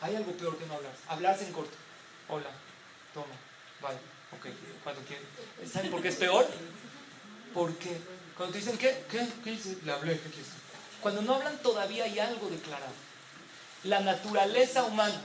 Hay 0.01 0.15
algo 0.15 0.31
peor 0.33 0.57
que 0.57 0.65
no 0.65 0.73
hablar. 0.73 0.91
Hablarse 1.07 1.45
en 1.45 1.53
corto. 1.53 1.75
Hola, 2.27 2.49
toma, 3.13 3.27
vaya, 3.81 3.99
ok, 4.33 4.47
cuando 4.83 5.01
quieres. 5.03 5.25
¿Saben 5.71 5.91
por 5.91 6.01
qué 6.01 6.09
es 6.09 6.15
peor? 6.15 6.47
Porque 7.53 7.97
cuando 8.35 8.53
te 8.53 8.59
dicen, 8.59 8.77
¿qué? 8.77 9.05
¿Qué? 9.09 9.25
¿Qué? 9.43 9.57
Le 9.85 9.91
hablé, 9.91 10.19
¿qué 10.19 10.29
quieres? 10.29 10.51
Cuando 10.99 11.21
no 11.21 11.35
hablan 11.35 11.57
todavía 11.59 12.05
hay 12.05 12.17
algo 12.19 12.49
declarado. 12.49 12.91
La 13.85 13.99
naturaleza 14.01 14.83
humana 14.83 15.21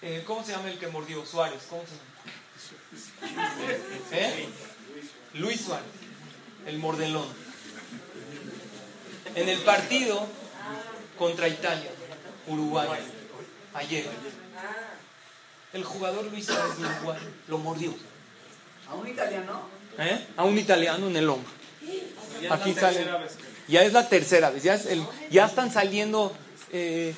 eh, 0.00 0.22
¿cómo 0.26 0.44
se 0.44 0.52
llama 0.52 0.70
el 0.70 0.78
que 0.78 0.86
mordió? 0.86 1.26
Suárez, 1.26 1.66
¿cómo 1.68 1.82
se 1.82 1.96
llama? 3.26 3.52
¿Eh? 4.12 4.48
Luis 5.34 5.60
Suárez, 5.60 5.86
el 6.66 6.78
mordelón. 6.78 7.26
En 9.34 9.48
el 9.48 9.58
partido 9.60 10.24
contra 11.18 11.48
Italia, 11.48 11.90
Uruguay, 12.46 12.88
ayer, 13.74 14.06
el 15.72 15.84
jugador 15.84 16.26
Luis 16.26 16.46
Suárez 16.46 16.78
de 16.78 16.86
Uruguay 16.86 17.18
lo 17.48 17.58
mordió. 17.58 17.92
¿A 18.88 18.94
un 18.94 19.08
italiano? 19.08 19.62
¿Eh? 19.98 20.26
A 20.36 20.44
un 20.44 20.56
italiano 20.56 21.08
en 21.08 21.16
el 21.16 21.28
hombro. 21.28 21.50
Aquí 22.50 22.72
sale. 22.72 23.04
Ya 23.68 23.82
es 23.84 23.92
la 23.92 24.08
tercera 24.08 24.50
vez. 24.50 24.62
Ya, 24.62 25.46
están 25.46 25.70
saliendo 25.70 26.32
eh, 26.72 27.14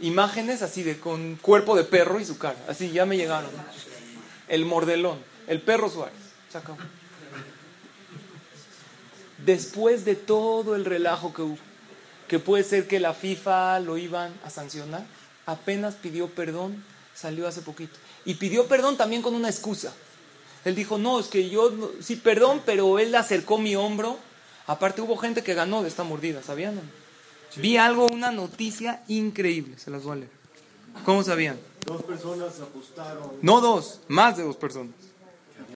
imágenes 0.00 0.62
así 0.62 0.82
de 0.82 0.98
con 0.98 1.36
cuerpo 1.36 1.76
de 1.76 1.84
perro 1.84 2.20
y 2.20 2.24
su 2.24 2.38
cara. 2.38 2.58
Así 2.68 2.90
ya 2.90 3.04
me 3.04 3.16
llegaron. 3.16 3.50
El 4.48 4.64
mordelón. 4.64 5.18
El 5.48 5.60
perro 5.60 5.90
Suárez. 5.90 6.14
Se 6.50 6.58
acabó. 6.58 6.78
Después 9.44 10.04
de 10.04 10.14
todo 10.14 10.76
el 10.76 10.84
relajo 10.84 11.34
que 11.34 11.42
hubo, 11.42 11.58
que 12.28 12.38
puede 12.38 12.62
ser 12.62 12.86
que 12.86 13.00
la 13.00 13.12
FIFA 13.12 13.80
lo 13.80 13.98
iban 13.98 14.32
a 14.44 14.50
sancionar, 14.50 15.04
apenas 15.46 15.94
pidió 15.96 16.28
perdón, 16.28 16.84
salió 17.12 17.48
hace 17.48 17.60
poquito. 17.60 17.98
Y 18.24 18.34
pidió 18.34 18.68
perdón 18.68 18.96
también 18.96 19.20
con 19.20 19.34
una 19.34 19.48
excusa. 19.48 19.92
Él 20.64 20.76
dijo, 20.76 20.96
no, 20.96 21.18
es 21.18 21.26
que 21.26 21.50
yo, 21.50 21.92
sí, 22.00 22.14
perdón, 22.14 22.62
pero 22.64 23.00
él 23.00 23.12
acercó 23.16 23.58
mi 23.58 23.74
hombro. 23.74 24.16
Aparte 24.66 25.02
hubo 25.02 25.16
gente 25.16 25.42
que 25.42 25.54
ganó 25.54 25.82
de 25.82 25.88
esta 25.88 26.04
mordida, 26.04 26.42
¿sabían? 26.42 26.80
Vi 27.56 27.76
algo, 27.76 28.06
una 28.06 28.30
noticia 28.30 29.02
increíble, 29.08 29.78
se 29.78 29.90
las 29.90 30.02
voy 30.04 30.12
a 30.12 30.16
leer. 30.16 30.30
¿Cómo 31.04 31.22
sabían? 31.22 31.58
Dos 31.86 32.02
personas 32.02 32.60
apostaron. 32.60 33.32
No 33.42 33.60
dos, 33.60 34.00
más 34.08 34.36
de 34.36 34.44
dos 34.44 34.56
personas. 34.56 34.94